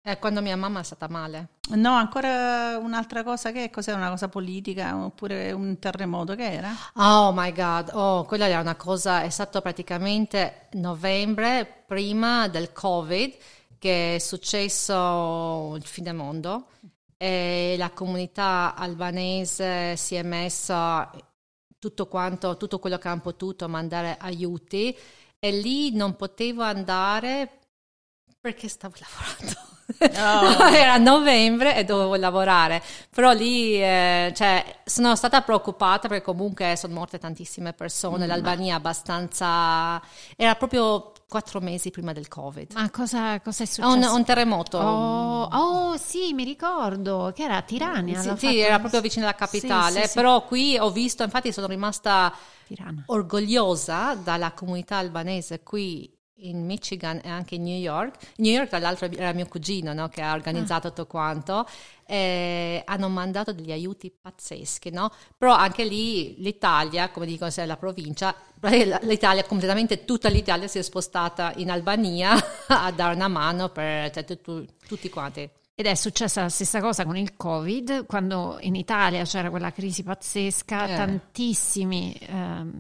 [0.04, 1.50] È quando mia mamma è stata male.
[1.76, 6.72] No, ancora un'altra cosa che cos'era una cosa politica oppure un terremoto che era?
[6.96, 13.36] Oh my god, oh, quella era una cosa, è stato praticamente novembre prima del Covid
[13.78, 16.68] che è successo il fine mondo
[17.18, 21.12] e la comunità albanese si è messa
[21.78, 24.98] tutto quanto, tutto quello che hanno potuto mandare aiuti
[25.38, 27.60] e lì non potevo andare
[28.40, 29.71] perché stavo lavorando.
[30.00, 30.68] Oh.
[30.74, 36.94] Era novembre e dovevo lavorare, però lì eh, cioè, sono stata preoccupata perché comunque sono
[36.94, 38.28] morte tantissime persone, mm.
[38.28, 40.02] l'Albania abbastanza...
[40.36, 42.74] era proprio quattro mesi prima del Covid.
[42.74, 43.96] Ma cosa, cosa è successo?
[43.96, 44.78] Un, un terremoto.
[44.78, 48.20] Oh, oh, sì, mi ricordo che era a Tirana.
[48.20, 51.68] Sì, sì era proprio vicino alla capitale, sì, sì, però qui ho visto, infatti sono
[51.68, 52.34] rimasta
[52.68, 53.04] Tirana.
[53.06, 58.34] orgogliosa dalla comunità albanese qui in Michigan e anche in New York.
[58.38, 60.08] New York, tra l'altro, era mio cugino no?
[60.10, 60.90] che ha organizzato ah.
[60.92, 61.68] tutto quanto.
[62.06, 65.12] E hanno mandato degli aiuti pazzeschi, no?
[65.38, 68.36] Però anche lì l'Italia, come dicono se è la provincia,
[69.02, 72.34] l'Italia, completamente tutta l'Italia si è spostata in Albania
[72.68, 75.50] a dare una mano per cioè, tutti quanti.
[75.82, 80.04] Ed è successa la stessa cosa con il Covid, quando in Italia c'era quella crisi
[80.04, 80.96] pazzesca, eh.
[80.96, 82.28] tantissimi eh,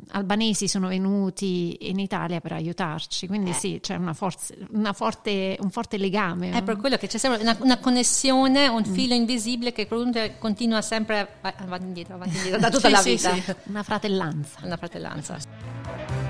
[0.09, 3.53] albanesi sono venuti in Italia per aiutarci, quindi eh.
[3.53, 6.51] sì, c'è una forza, una forte, un forte legame.
[6.51, 8.93] È per quello che c'è sempre una, una connessione, un mm.
[8.93, 9.87] filo invisibile che
[10.37, 13.33] continua sempre avanti indietro, avanti indietro da tutta sì, la vita.
[13.33, 13.55] Sì, sì.
[13.63, 14.59] Una fratellanza.
[14.61, 16.20] Una fratellanza.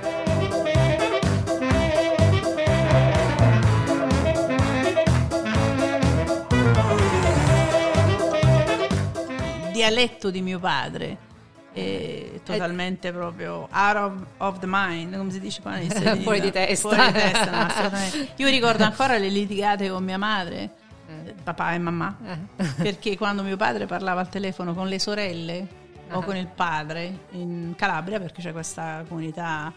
[9.71, 11.29] Dialetto di mio padre.
[11.73, 13.11] E totalmente e...
[13.13, 15.79] proprio out of, of, the mind, come si dice qua
[16.21, 16.89] fuori di testa.
[16.89, 20.69] Fuori di testa no, Io ricordo ancora le litigate con mia madre,
[21.07, 21.33] eh.
[21.43, 22.65] papà e mamma, eh.
[22.75, 25.67] perché quando mio padre parlava al telefono con le sorelle
[26.09, 26.17] uh-huh.
[26.17, 29.71] o con il padre in Calabria, perché c'è questa comunità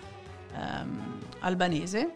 [0.52, 2.12] um, albanese,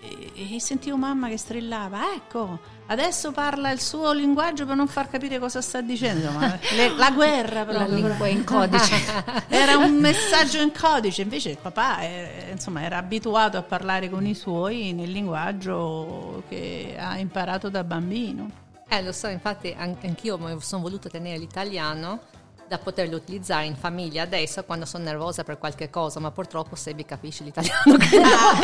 [0.00, 5.08] e, e sentivo mamma che strillava, ecco, adesso parla il suo linguaggio per non far
[5.08, 8.94] capire cosa sta dicendo, ma le, la guerra però, la lingua in codice.
[9.48, 14.26] era un messaggio in codice, invece il papà è, insomma, era abituato a parlare con
[14.26, 18.64] i suoi nel linguaggio che ha imparato da bambino.
[18.88, 22.20] Eh, lo so, infatti anch'io sono voluto tenere l'italiano
[22.68, 27.04] da poterlo utilizzare in famiglia adesso quando sono nervosa per qualche cosa, ma purtroppo Sebi
[27.04, 27.74] capisce l'italiano.
[28.26, 28.58] Ah,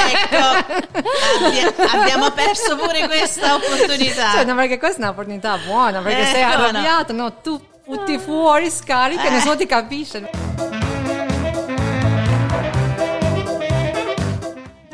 [1.40, 4.32] ecco, abbiamo perso pure questa opportunità.
[4.32, 7.22] Cioè, no, perché questa è un'opportunità buona, perché ecco, sei arrabbiato, no.
[7.22, 9.30] no, tu butti fuori, scarichi eh.
[9.30, 10.30] nessuno ti capisce.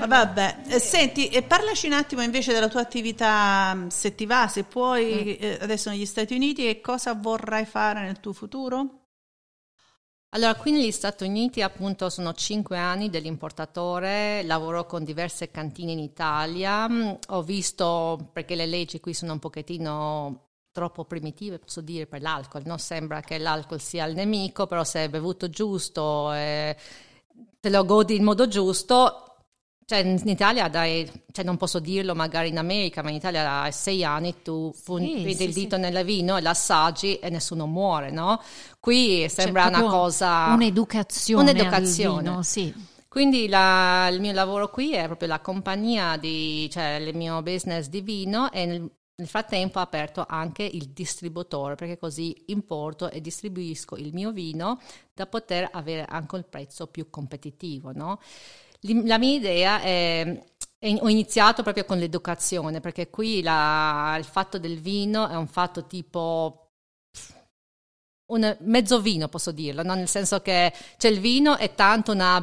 [0.08, 4.64] Vabbè, eh, senti, parlaci un attimo invece della tua attività, mm, se ti va, se
[4.64, 5.44] puoi, mm.
[5.44, 8.97] eh, adesso negli Stati Uniti e cosa vorrai fare nel tuo futuro?
[10.32, 15.98] Allora, qui negli Stati Uniti appunto sono cinque anni dell'importatore, lavoro con diverse cantine in
[16.00, 22.06] Italia, mm, ho visto, perché le leggi qui sono un pochettino troppo primitive, posso dire,
[22.06, 22.76] per l'alcol, no?
[22.76, 26.76] sembra che l'alcol sia il nemico, però se è bevuto giusto e
[27.58, 29.27] te lo godi in modo giusto,
[29.88, 33.70] cioè in Italia dai, cioè non posso dirlo magari in America, ma in Italia a
[33.70, 35.80] sei anni tu punti sì, il dito sì.
[35.80, 38.38] nel vino e l'assaggi e nessuno muore, no?
[38.78, 40.52] Qui sembra una cosa...
[40.52, 41.50] Un'educazione.
[41.50, 42.28] Un'educazione.
[42.28, 42.70] Vino, sì.
[43.08, 47.86] Quindi la, il mio lavoro qui è proprio la compagnia, di, cioè il mio business
[47.86, 53.22] di vino e nel, nel frattempo ho aperto anche il distributore perché così importo e
[53.22, 54.78] distribuisco il mio vino
[55.14, 58.20] da poter avere anche il prezzo più competitivo, no?
[58.82, 60.46] La mia idea è
[60.80, 65.86] ho iniziato proprio con l'educazione, perché qui la, il fatto del vino è un fatto
[65.86, 66.70] tipo
[68.26, 69.94] un mezzo vino, posso dirlo, no?
[69.94, 72.36] nel senso che cioè, il vino è tanto una,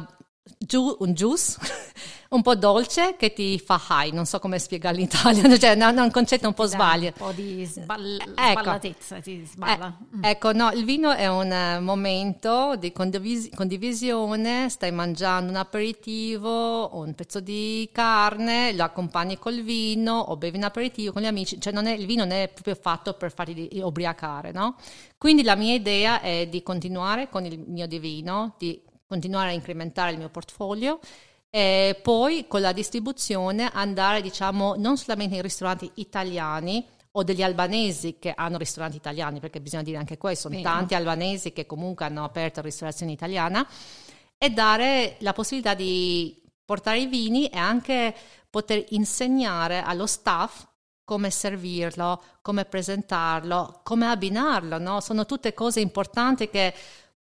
[0.98, 1.56] un juice
[2.30, 5.84] un po' dolce che ti fa high, non so come spiegarlo in italiano, cioè è
[5.84, 7.06] un concetto un po' sbaglio.
[7.06, 8.60] Un po' di sball- ecco.
[8.60, 9.96] sballatezza, ti sballa.
[9.98, 10.24] Eh, mm.
[10.24, 16.82] Ecco, no, il vino è un uh, momento di condivis- condivisione, stai mangiando un aperitivo
[16.82, 21.26] o un pezzo di carne, lo accompagni col vino o bevi un aperitivo con gli
[21.26, 24.76] amici, cioè è, il vino non è proprio fatto per farti ubriacare, no?
[25.18, 29.52] Quindi la mia idea è di continuare con il mio di vino, di continuare a
[29.52, 30.98] incrementare il mio portfolio
[31.50, 38.18] e poi con la distribuzione andare diciamo non solamente in ristoranti italiani o degli albanesi
[38.18, 42.24] che hanno ristoranti italiani, perché bisogna dire anche questo, sono tanti albanesi che comunque hanno
[42.24, 43.66] aperto ristorazione italiana,
[44.36, 48.14] e dare la possibilità di portare i vini e anche
[48.50, 50.66] poter insegnare allo staff
[51.04, 55.00] come servirlo, come presentarlo, come abbinarlo, no?
[55.00, 56.74] Sono tutte cose importanti che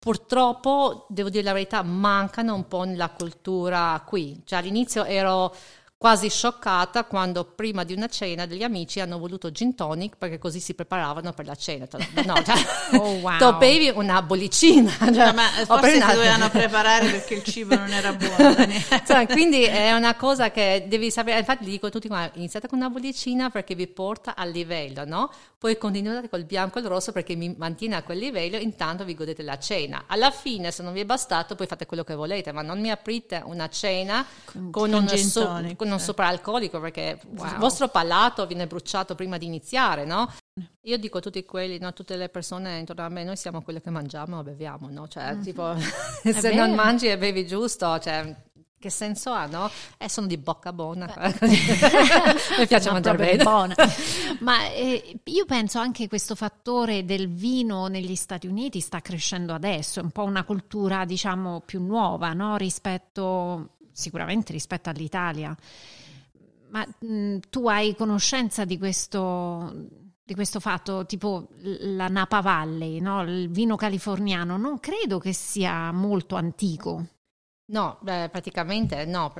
[0.02, 4.42] purtroppo, devo dire la verità, mancano un po' nella cultura qui.
[4.44, 5.54] Cioè all'inizio ero
[6.02, 10.58] quasi scioccata quando prima di una cena degli amici hanno voluto gin tonic perché così
[10.58, 11.86] si preparavano per la cena.
[12.24, 12.56] No, cioè,
[12.98, 13.38] oh, wow.
[13.38, 14.90] tu bevi una bollicina.
[14.98, 16.08] Cioè, no, ma forse una...
[16.08, 18.56] si dovevano preparare perché il cibo non era buono.
[19.06, 21.38] cioè, quindi è una cosa che devi sapere.
[21.38, 25.30] Infatti dico a tutti, iniziate con una bollicina perché vi porta al livello, no?
[25.56, 29.14] Poi continuate col bianco e il rosso perché mi mantiene a quel livello, intanto vi
[29.14, 30.02] godete la cena.
[30.08, 32.90] Alla fine, se non vi è bastato, poi fate quello che volete, ma non mi
[32.90, 35.76] aprite una cena con, con, un tonic.
[35.76, 36.04] Con non eh.
[36.04, 37.46] sopraalcolico perché wow.
[37.46, 40.32] il vostro palato viene bruciato prima di iniziare, no?
[40.82, 43.80] Io dico a tutti quelli, no, tutte le persone intorno a me, noi siamo quelle
[43.80, 45.08] che mangiamo e beviamo, no?
[45.08, 45.42] Cioè, mm-hmm.
[45.42, 45.74] tipo,
[46.22, 48.34] se non mangi e bevi giusto, cioè,
[48.82, 49.70] che senso ha, no?
[49.96, 51.06] Eh, sono di bocca buona.
[52.58, 53.42] Mi piace mangiare bene.
[53.44, 53.74] Buona.
[54.40, 60.00] Ma eh, io penso anche questo fattore del vino negli Stati Uniti sta crescendo adesso,
[60.00, 62.56] è un po' una cultura, diciamo, più nuova, no?
[62.56, 65.56] Rispetto sicuramente rispetto all'Italia.
[66.70, 69.88] Ma mh, tu hai conoscenza di questo,
[70.22, 73.22] di questo fatto, tipo la Napa Valley, no?
[73.22, 74.56] il vino californiano?
[74.56, 77.06] Non credo che sia molto antico.
[77.66, 79.32] No, beh, praticamente no.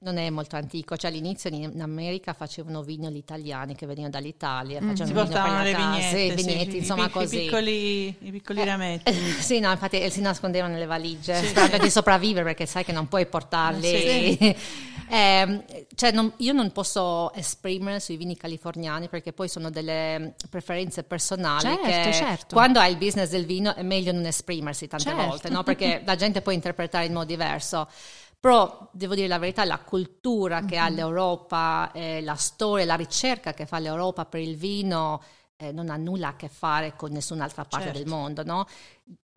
[0.00, 4.80] Non è molto antico, cioè all'inizio in America facevano vino gli italiani che venivano dall'Italia,
[4.80, 7.36] mm, si portavano le vignette, vignette sì, insomma i, così.
[7.36, 9.12] I piccoli, i piccoli eh, rametti.
[9.42, 11.46] Sì, no, infatti eh, si nascondevano nelle valigie, sì.
[11.46, 14.36] sperando di sopravvivere perché sai che non puoi portarli.
[14.38, 14.56] Sì.
[15.10, 21.02] eh, cioè non, io non posso esprimere sui vini californiani perché poi sono delle preferenze
[21.02, 22.54] personali certo, certo.
[22.54, 25.26] quando hai il business del vino è meglio non esprimersi tante certo.
[25.26, 25.62] volte, no?
[25.62, 27.88] perché la gente può interpretare in modo diverso.
[28.40, 30.84] Però devo dire la verità, la cultura che mm-hmm.
[30.84, 35.20] ha l'Europa, eh, la storia, la ricerca che fa l'Europa per il vino
[35.56, 37.98] eh, non ha nulla a che fare con nessun'altra parte certo.
[37.98, 38.66] del mondo, no?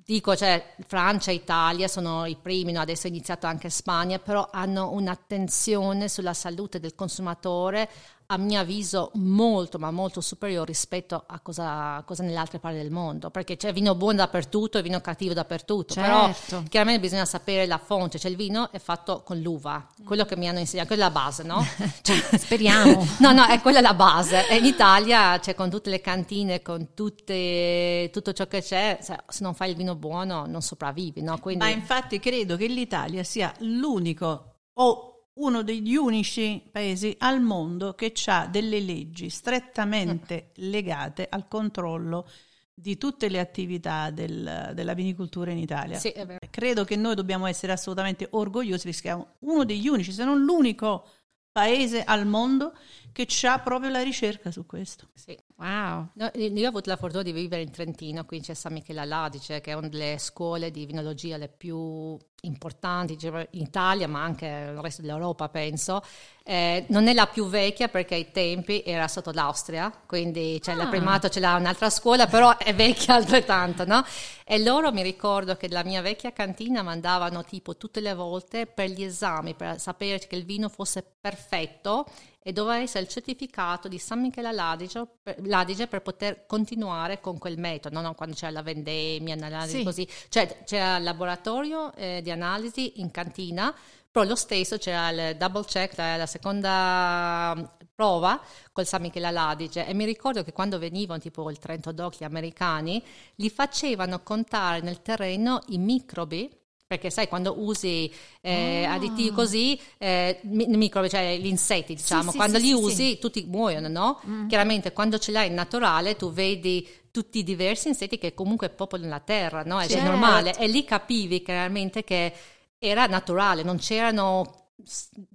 [0.03, 2.81] Dico, cioè, Francia e Italia sono i primi, no?
[2.81, 7.89] adesso è iniziato anche Spagna, però hanno un'attenzione sulla salute del consumatore,
[8.31, 12.89] a mio avviso molto ma molto superiore rispetto a cosa, cosa nelle altre parti del
[12.89, 16.47] mondo perché c'è vino buono dappertutto e vino cattivo dappertutto certo.
[16.47, 20.37] però chiaramente bisogna sapere la fonte cioè il vino è fatto con l'uva quello che
[20.37, 21.65] mi hanno insegnato quella è la base no?
[22.01, 25.99] Cioè, speriamo no no è quella la base e in Italia cioè, con tutte le
[25.99, 31.21] cantine con tutte, tutto ciò che c'è se non fai il vino buono non sopravvivi
[31.21, 31.37] no?
[31.39, 31.65] Quindi...
[31.65, 38.13] ma infatti credo che l'Italia sia l'unico o uno degli unici paesi al mondo che
[38.25, 42.27] ha delle leggi strettamente legate al controllo
[42.73, 45.99] di tutte le attività del, della vinicoltura in Italia.
[45.99, 46.13] Sì,
[46.49, 51.07] Credo che noi dobbiamo essere assolutamente orgogliosi perché siamo uno degli unici, se non l'unico
[51.51, 52.73] paese al mondo
[53.11, 55.09] che ha proprio la ricerca su questo.
[55.13, 55.37] Sì.
[55.57, 56.09] Wow.
[56.13, 59.61] No, io ho avuto la fortuna di vivere in Trentino, qui c'è San Michele Aladice,
[59.61, 64.77] che è una delle scuole di vinologia le più importanti in Italia, ma anche nel
[64.77, 66.01] resto dell'Europa, penso.
[66.43, 70.81] Eh, non è la più vecchia perché ai tempi era sotto l'Austria, quindi c'è ah.
[70.81, 74.03] il primato, ce l'ha un'altra scuola, però è vecchia altrettanto, no?
[74.43, 78.89] E loro mi ricordo che la mia vecchia cantina mandavano tipo tutte le volte per
[78.89, 82.05] gli esami, per sapere che il vino fosse perfetto
[82.43, 87.37] e doveva essere il certificato di San Michele Ladice per, Ladice per poter continuare con
[87.37, 88.15] quel metodo, no?
[88.15, 89.83] quando c'era la vendemmia, analisi sì.
[89.83, 93.73] così, cioè c'era il laboratorio eh, di analisi in cantina,
[94.09, 99.29] però lo stesso c'era il double check, la, la seconda mm, prova col San Michele
[99.29, 103.03] Ladice e mi ricordo che quando venivano tipo il Trento Doc gli americani,
[103.35, 106.60] li facevano contare nel terreno i microbi
[106.91, 108.91] perché sai quando usi eh, oh.
[108.91, 113.45] additivi così, eh, microbi, cioè gli insetti diciamo, sì, quando sì, li sì, usi tutti
[113.47, 114.19] muoiono, no?
[114.27, 114.49] Mm.
[114.49, 119.07] Chiaramente quando ce l'hai in naturale tu vedi tutti i diversi insetti che comunque popolano
[119.07, 119.79] la terra, no?
[119.79, 120.03] È certo.
[120.03, 122.33] normale e lì capivi chiaramente che
[122.77, 124.60] era naturale, non c'erano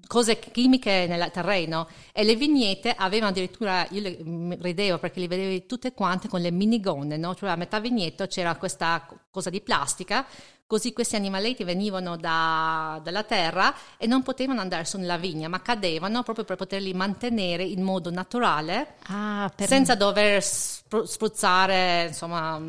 [0.06, 5.28] cose chimiche nel terreno e le vignette avevano addirittura, io le, mm, ridevo perché le
[5.28, 7.34] vedevi tutte quante con le minigonne, no?
[7.34, 10.26] cioè a metà vignetto c'era questa cosa di plastica
[10.68, 15.62] Così questi animaletti venivano da, dalla terra e non potevano andare su nella vigna, ma
[15.62, 22.60] cadevano proprio per poterli mantenere in modo naturale, ah, senza dover spruzzare, insomma...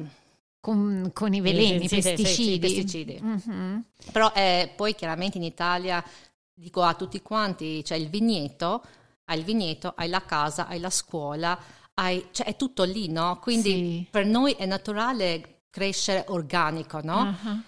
[0.60, 2.26] Con, con, i veleni, i pesticidi.
[2.26, 3.22] Sì, pesticidi.
[3.24, 3.80] Mm-hmm.
[4.12, 6.04] Però eh, poi chiaramente in Italia,
[6.58, 8.84] dico a tutti quanti, c'è il vigneto,
[9.26, 11.58] hai il vigneto, hai la casa, hai la scuola,
[11.94, 13.40] hai, cioè è tutto lì, no?
[13.40, 14.08] Quindi sì.
[14.10, 17.38] per noi è naturale crescere organico, no?
[17.44, 17.62] Uh-huh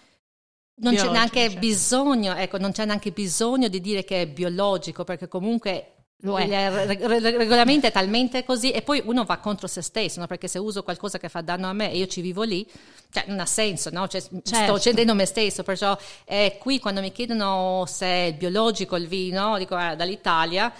[0.79, 1.59] non c'è neanche certo.
[1.59, 6.43] bisogno, ecco, non c'è neanche bisogno di dire che è biologico, perché comunque lo è.
[6.43, 10.27] Il regolamento è talmente così e poi uno va contro se stesso, no?
[10.27, 12.67] perché se uso qualcosa che fa danno a me e io ci vivo lì,
[13.11, 14.07] cioè non ha senso, no?
[14.07, 14.55] cioè, certo.
[14.55, 19.57] sto uccidendo me stesso, perciò eh, qui quando mi chiedono se è biologico il vino,
[19.57, 20.73] dico ah, dall'Italia,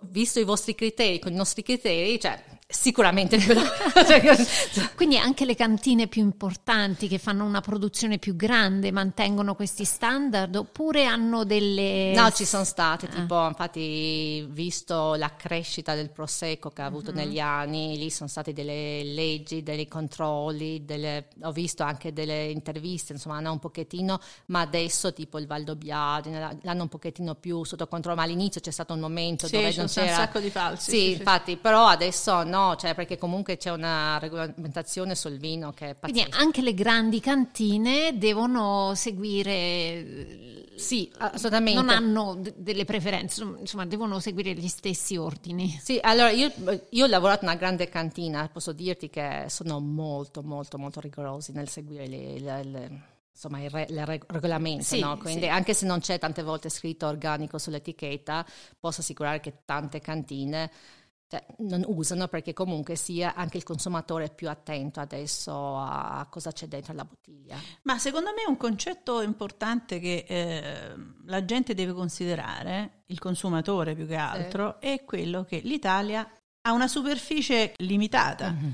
[0.00, 3.38] visto i vostri criteri con i nostri criteri, cioè sicuramente
[4.94, 10.54] quindi anche le cantine più importanti che fanno una produzione più grande mantengono questi standard
[10.54, 13.08] oppure hanno delle no ci sono state ah.
[13.08, 17.16] tipo infatti visto la crescita del prosecco che ha avuto uh-huh.
[17.16, 23.14] negli anni lì sono state delle leggi dei controlli delle, ho visto anche delle interviste
[23.14, 28.18] insomma hanno un pochettino ma adesso tipo il Valdobbiadene l'hanno un pochettino più sotto controllo
[28.18, 30.96] ma all'inizio c'è stato un momento sì, dove non c'era un sacco di falsi sì,
[30.98, 31.56] sì infatti sì.
[31.56, 36.24] però adesso no no, cioè perché comunque c'è una regolamentazione sul vino che è pazzesca.
[36.28, 40.66] Quindi anche le grandi cantine devono seguire...
[40.76, 41.80] Sì, assolutamente.
[41.80, 45.78] Non hanno d- delle preferenze, insomma, devono seguire gli stessi ordini.
[45.82, 46.52] Sì, allora io,
[46.90, 51.52] io, ho lavorato in una grande cantina, posso dirti che sono molto, molto, molto rigorosi
[51.52, 53.02] nel seguire le, le, le
[53.38, 55.16] insomma il, re, il regolamento, sì, no?
[55.16, 55.48] quindi sì.
[55.48, 58.44] anche se non c'è tante volte scritto organico sull'etichetta,
[58.80, 60.70] posso assicurare che tante cantine
[61.28, 66.66] cioè, non usano perché comunque sia anche il consumatore più attento adesso a cosa c'è
[66.66, 67.56] dentro la bottiglia.
[67.82, 70.94] Ma secondo me un concetto importante che eh,
[71.26, 74.88] la gente deve considerare, il consumatore più che altro, sì.
[74.88, 76.26] è quello che l'Italia
[76.62, 78.50] ha una superficie limitata.
[78.50, 78.70] Mm-hmm.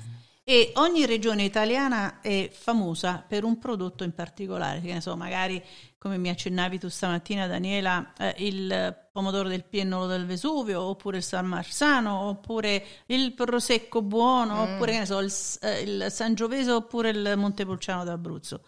[0.47, 5.63] E ogni regione italiana è famosa per un prodotto in particolare, che ne so, magari
[5.97, 11.23] come mi accennavi tu stamattina Daniela, eh, il pomodoro del Piennolo del Vesuvio, oppure il
[11.23, 14.59] San Marzano, oppure il Prosecco buono, mm.
[14.59, 15.33] oppure che ne so, il,
[15.63, 18.61] eh, il Sangiovese, oppure il Montepulciano d'Abruzzo.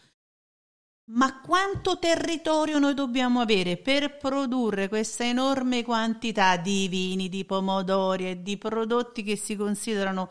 [1.11, 8.31] Ma quanto territorio noi dobbiamo avere per produrre questa enorme quantità di vini, di pomodori
[8.31, 10.31] e di prodotti che si considerano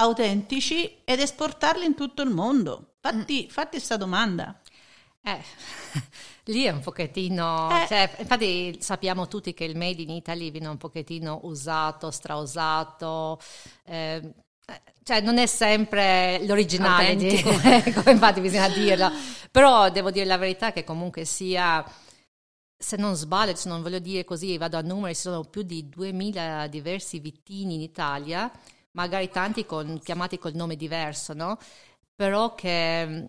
[0.00, 2.94] autentici ed esportarli in tutto il mondo?
[3.00, 3.50] Fatti, mm.
[3.50, 4.60] fatti questa domanda.
[5.22, 5.42] Eh,
[6.52, 7.86] lì è un pochettino, eh.
[7.86, 13.38] cioè, infatti sappiamo tutti che il made in Italy viene un pochettino usato, strausato,
[13.84, 14.34] eh,
[15.02, 17.16] cioè non è sempre l'originale,
[17.92, 19.10] come infatti bisogna dirlo,
[19.50, 21.84] però devo dire la verità che comunque sia,
[22.76, 25.88] se non sbaglio, se non voglio dire così, vado a numeri, ci sono più di
[25.88, 28.50] 2000 diversi vittini in Italia,
[28.92, 31.58] magari tanti con, chiamati col nome diverso, no?
[32.14, 33.28] Però che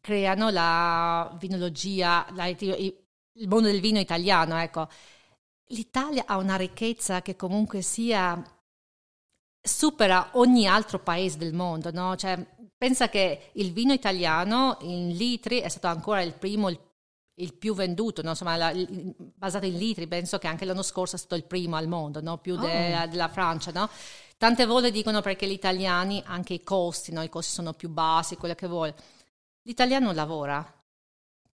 [0.00, 4.88] creano la vinologia, la, il mondo del vino italiano, ecco.
[5.70, 8.40] L'Italia ha una ricchezza che comunque sia
[9.60, 12.14] supera ogni altro paese del mondo, no?
[12.16, 12.38] Cioè,
[12.76, 16.78] pensa che il vino italiano in litri è stato ancora il primo, il,
[17.34, 18.30] il più venduto, no?
[18.30, 21.76] Insomma, la, il, basato in litri, penso che anche l'anno scorso è stato il primo
[21.76, 22.38] al mondo, no?
[22.38, 23.06] Più de, oh.
[23.08, 23.88] della Francia, no?
[24.38, 27.22] Tante volte dicono perché gli italiani, anche i costi, no?
[27.22, 28.94] I costi sono più bassi, quello che vuole
[29.66, 30.64] l'italiano lavora.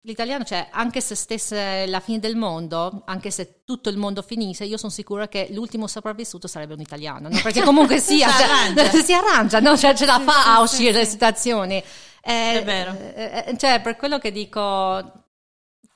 [0.04, 4.64] L'italiano, cioè, anche se stesse la fine del mondo, anche se tutto il mondo finisse,
[4.64, 7.38] io sono sicura che l'ultimo sopravvissuto sarebbe un italiano, no?
[7.42, 8.90] perché comunque sia, si, arrangia.
[8.90, 9.76] Cioè, si arrangia, no?
[9.76, 11.10] cioè, ce la fa sì, a uscire sì, dalle sì.
[11.10, 11.84] situazioni.
[12.22, 12.96] Eh, È vero.
[13.14, 14.58] Eh, eh, cioè, per quello che dico...
[14.58, 15.24] Quanto,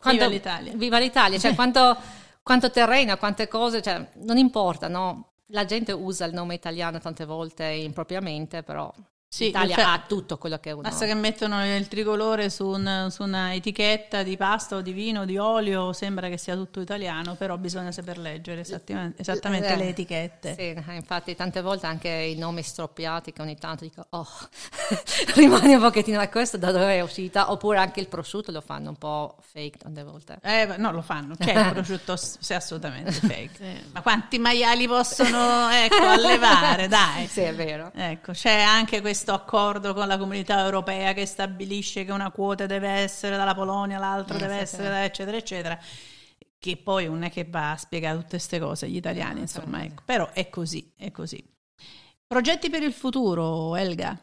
[0.05, 0.73] viva l'Italia.
[0.75, 1.97] Viva l'Italia, cioè quanto,
[2.43, 5.33] quanto terreno, quante cose, cioè, non importa, no?
[5.49, 8.93] La gente usa il nome italiano tante volte impropriamente, però
[9.35, 10.83] sì, L'Italia cioè, ha tutto quello che è uno.
[10.83, 15.23] Basta che mettono il tricolore su, un, su, una etichetta di pasta o di vino
[15.23, 19.77] o di olio, sembra che sia tutto italiano, però bisogna saper leggere esattamente, esattamente eh,
[19.77, 20.55] le etichette.
[20.57, 24.29] Sì, infatti tante volte anche i nomi stroppiati che ogni tanto dico, oh,
[25.35, 28.91] rimane un pochettino da questo, da dove è uscita, oppure anche il prosciutto lo fanno
[28.91, 30.39] un po' fake tante volte.
[30.43, 33.51] Eh, no, lo fanno, c'è il prosciutto, sì, assolutamente fake.
[33.57, 33.91] sì.
[33.91, 37.27] Ma quanti maiali possono, ecco, allevare, dai.
[37.27, 37.91] Sì, è vero.
[37.97, 42.67] Ecco, c'è anche questo questo accordo con la comunità europea che stabilisce che una quota
[42.67, 45.79] deve essere dalla Polonia, l'altra deve essere da eccetera eccetera
[46.59, 50.03] che poi non è che va a spiegare tutte queste cose agli italiani, insomma, ecco.
[50.05, 51.43] però è così, è così.
[52.27, 54.19] Progetti per il futuro, Elga?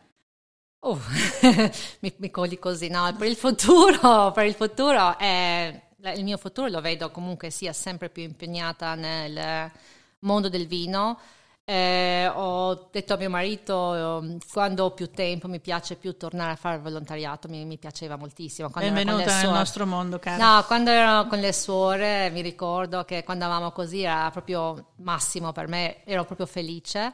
[0.80, 1.00] Oh,
[2.00, 5.82] mi, mi, cogli così, no, per il futuro, per il futuro è,
[6.16, 9.72] il mio futuro lo vedo comunque sia sempre più impegnata nel
[10.20, 11.20] mondo del vino,
[11.64, 16.54] eh, ho detto a mio marito, eh, quando ho più tempo mi piace più tornare
[16.54, 18.70] a fare volontariato, mi, mi piaceva moltissimo.
[18.70, 20.44] Quando Benvenuta nel nostro mondo, caro.
[20.44, 25.52] No, quando ero con le suore mi ricordo che quando andavamo così era proprio massimo
[25.52, 27.14] per me, ero proprio felice.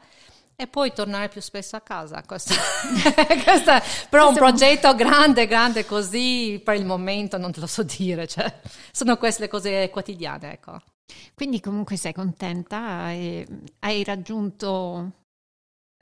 [0.59, 2.23] E poi tornare più spesso a casa.
[2.25, 2.55] Questo,
[3.43, 7.83] questo è però un progetto grande, grande così per il momento non te lo so
[7.83, 8.25] dire.
[8.25, 8.59] Cioè,
[8.91, 10.79] sono queste le cose quotidiane, ecco.
[11.33, 13.45] Quindi comunque sei contenta e
[13.79, 15.11] hai raggiunto,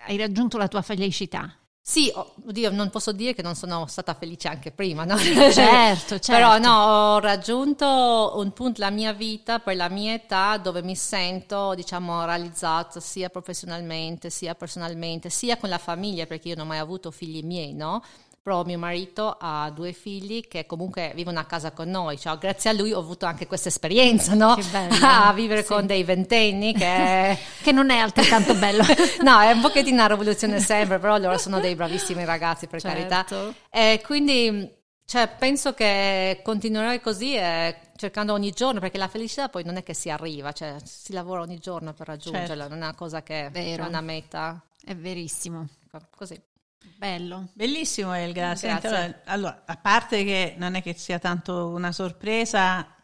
[0.07, 1.57] hai raggiunto la tua felicità.
[1.87, 5.15] Sì, oddio, non posso dire che non sono stata felice anche prima, no?
[5.19, 6.31] Certo, certo.
[6.31, 10.95] Però no, ho raggiunto un punto la mia vita per la mia età dove mi
[10.95, 16.69] sento, diciamo, realizzata sia professionalmente, sia personalmente, sia con la famiglia, perché io non ho
[16.69, 18.01] mai avuto figli miei, no?
[18.45, 22.69] Però mio marito ha due figli che comunque vivono a casa con noi, cioè, grazie
[22.69, 24.55] a lui ho avuto anche questa esperienza, no?
[25.01, 25.67] a vivere sì.
[25.69, 27.35] con dei ventenni che...
[27.63, 28.83] che non è altrettanto bello.
[29.25, 32.95] no, è un pochettino una rivoluzione sempre, però loro sono dei bravissimi ragazzi per certo.
[32.95, 33.55] carità.
[33.71, 34.71] E quindi
[35.05, 39.81] cioè, penso che continuerai così e cercando ogni giorno, perché la felicità poi non è
[39.81, 42.69] che si arriva, cioè si lavora ogni giorno per raggiungerla, certo.
[42.69, 44.61] non è una cosa che è una meta.
[44.83, 45.67] È verissimo.
[46.15, 46.39] Così.
[46.97, 47.49] Bello.
[47.53, 48.55] Bellissimo Elga.
[48.61, 52.94] Allora, allora, a parte che non è che sia tanto una sorpresa,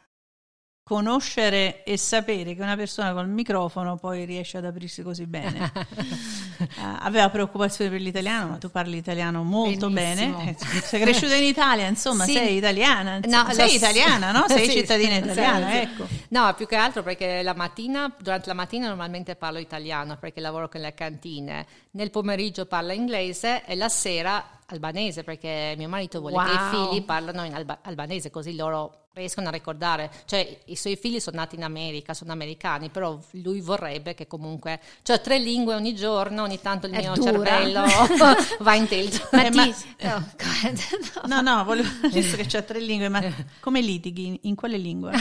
[0.91, 5.71] conoscere e sapere che una persona col microfono poi riesce ad aprirsi così bene.
[5.73, 6.65] uh,
[6.99, 10.35] aveva preoccupazioni per l'italiano, ma tu parli italiano molto Benissimo.
[10.35, 10.57] bene.
[10.59, 12.33] Sei cresciuta in Italia, insomma, sì.
[12.33, 13.15] sei italiana.
[13.15, 13.75] Insomma, no, sei lo...
[13.75, 14.43] italiana, no?
[14.49, 15.77] Sei sì, cittadina italiana, sì.
[15.77, 16.07] ecco.
[16.27, 20.67] No, più che altro perché la mattina, durante la mattina normalmente parlo italiano perché lavoro
[20.67, 21.65] con le cantine.
[21.91, 26.45] Nel pomeriggio parlo inglese e la sera albanese perché mio marito vuole wow.
[26.45, 30.95] che i figli parlano in alba- albanese così loro riescono a ricordare, cioè i suoi
[30.95, 35.75] figli sono nati in America, sono americani, però lui vorrebbe che comunque, cioè tre lingue
[35.75, 37.31] ogni giorno, ogni tanto il È mio dura.
[37.31, 37.83] cervello
[38.59, 39.29] va in tilt.
[39.31, 39.57] Ma eh, ti...
[39.57, 41.27] ma...
[41.27, 43.21] No, no, volevo dire che c'è tre lingue, ma
[43.59, 44.39] come litighi?
[44.43, 45.11] In quale lingua?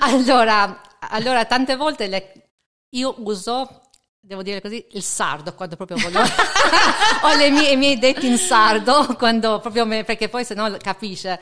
[0.00, 2.32] allora, allora, tante volte le...
[2.90, 3.82] io uso
[4.20, 6.20] devo dire così, il sardo quando proprio voglio.
[6.20, 10.76] Ho le mie, i miei detti in sardo quando proprio me, perché poi se no
[10.78, 11.40] capisce.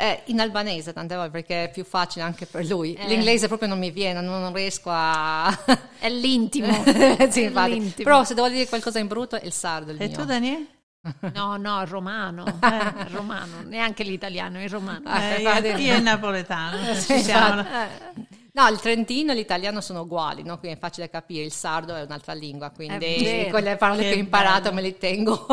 [0.00, 2.94] Eh, in albanese tante volte perché è più facile anche per lui.
[2.94, 3.08] Eh.
[3.08, 5.48] L'inglese proprio non mi viene, non, non riesco a.
[5.98, 6.72] è l'intimo.
[7.28, 8.04] sì, è l'intimo.
[8.04, 9.90] Però se devo dire qualcosa in brutto è il sardo.
[9.90, 10.16] Il e mio.
[10.16, 10.66] tu, Daniele?
[11.34, 15.02] No, no, il romano, eh, il romano, neanche l'italiano, il romano.
[15.16, 17.62] Eh, io, io il napoletano, siamo.
[17.62, 18.26] Eh.
[18.52, 20.58] No, il trentino e l'italiano sono uguali, no?
[20.58, 24.18] quindi è facile capire, il sardo è un'altra lingua, quindi quelle parole che, che ho
[24.18, 25.46] imparato me le tengo,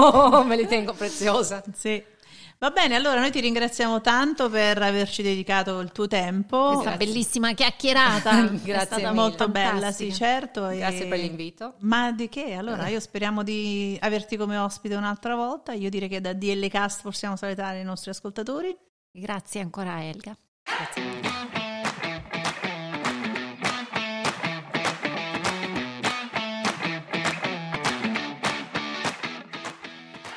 [0.46, 1.64] me le tengo preziose.
[1.76, 2.14] Sì.
[2.58, 6.74] Va bene, allora noi ti ringraziamo tanto per averci dedicato il tuo tempo.
[6.74, 8.44] Questa bellissima chiacchierata.
[8.64, 8.74] Grazie.
[8.74, 9.12] È stata mille.
[9.12, 10.68] molto bella, sì, certo.
[10.68, 11.08] Grazie e...
[11.08, 11.76] per l'invito.
[11.80, 12.54] Ma di che?
[12.54, 15.74] Allora, io speriamo di averti come ospite un'altra volta.
[15.74, 18.76] Io direi che da DL Cast possiamo salutare i nostri ascoltatori.
[19.12, 20.36] Grazie ancora Elga.
[20.64, 21.25] Grazie.